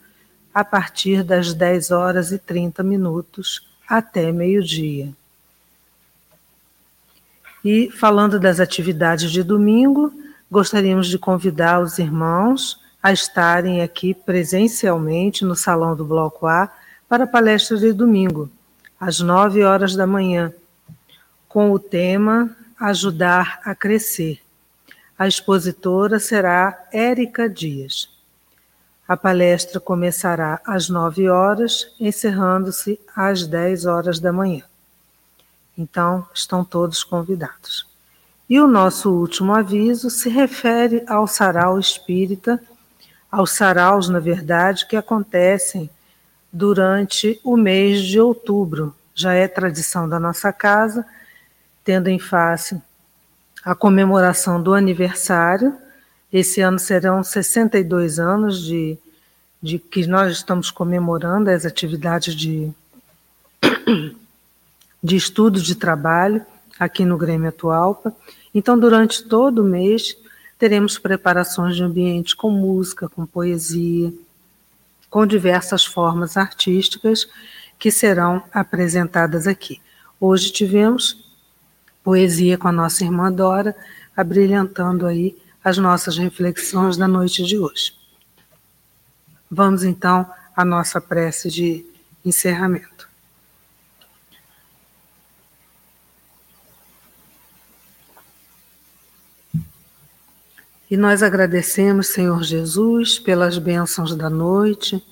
[0.52, 5.12] a partir das 10 horas e 30 minutos até meio-dia.
[7.64, 10.12] E falando das atividades de domingo,
[10.50, 16.68] gostaríamos de convidar os irmãos a estarem aqui presencialmente no salão do Bloco A
[17.08, 18.50] para a palestra de domingo,
[18.98, 20.52] às 9 horas da manhã,
[21.48, 22.50] com o tema
[22.80, 24.40] Ajudar a Crescer.
[25.16, 28.08] A expositora será Érica Dias.
[29.06, 34.64] A palestra começará às 9 horas, encerrando-se às 10 horas da manhã.
[35.78, 37.86] Então, estão todos convidados.
[38.50, 42.60] E o nosso último aviso se refere ao sarau espírita,
[43.30, 45.90] aos saraus, na verdade, que acontecem
[46.52, 48.94] durante o mês de outubro.
[49.14, 51.04] Já é tradição da nossa casa,
[51.84, 52.80] tendo em face
[53.64, 55.76] a comemoração do aniversário.
[56.32, 58.98] Esse ano serão 62 anos de,
[59.62, 62.70] de que nós estamos comemorando as atividades de,
[65.02, 66.44] de estudo de trabalho
[66.78, 68.14] aqui no Grêmio Atualpa.
[68.54, 70.16] Então, durante todo o mês,
[70.58, 74.12] teremos preparações de ambiente com música, com poesia,
[75.10, 77.28] com diversas formas artísticas
[77.78, 79.80] que serão apresentadas aqui.
[80.20, 81.24] Hoje tivemos
[82.02, 83.76] poesia com a nossa irmã Dora,
[84.16, 87.92] abrilhantando aí as nossas reflexões da noite de hoje.
[89.50, 91.84] Vamos então à nossa prece de
[92.24, 92.95] encerramento.
[100.88, 105.04] E nós agradecemos, Senhor Jesus, pelas bênçãos da noite,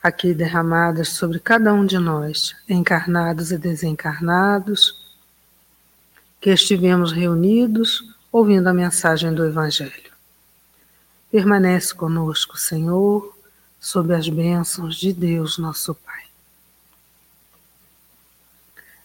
[0.00, 4.96] aqui derramadas sobre cada um de nós, encarnados e desencarnados,
[6.40, 10.12] que estivemos reunidos ouvindo a mensagem do Evangelho.
[11.32, 13.36] Permanece conosco, Senhor,
[13.80, 16.24] sob as bênçãos de Deus, nosso Pai.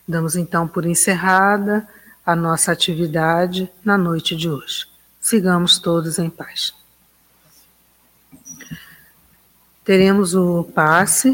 [0.08, 1.88] Damos então por encerrada
[2.24, 4.95] a nossa atividade na noite de hoje.
[5.26, 6.72] Sigamos todos em paz.
[9.84, 11.34] Teremos o passe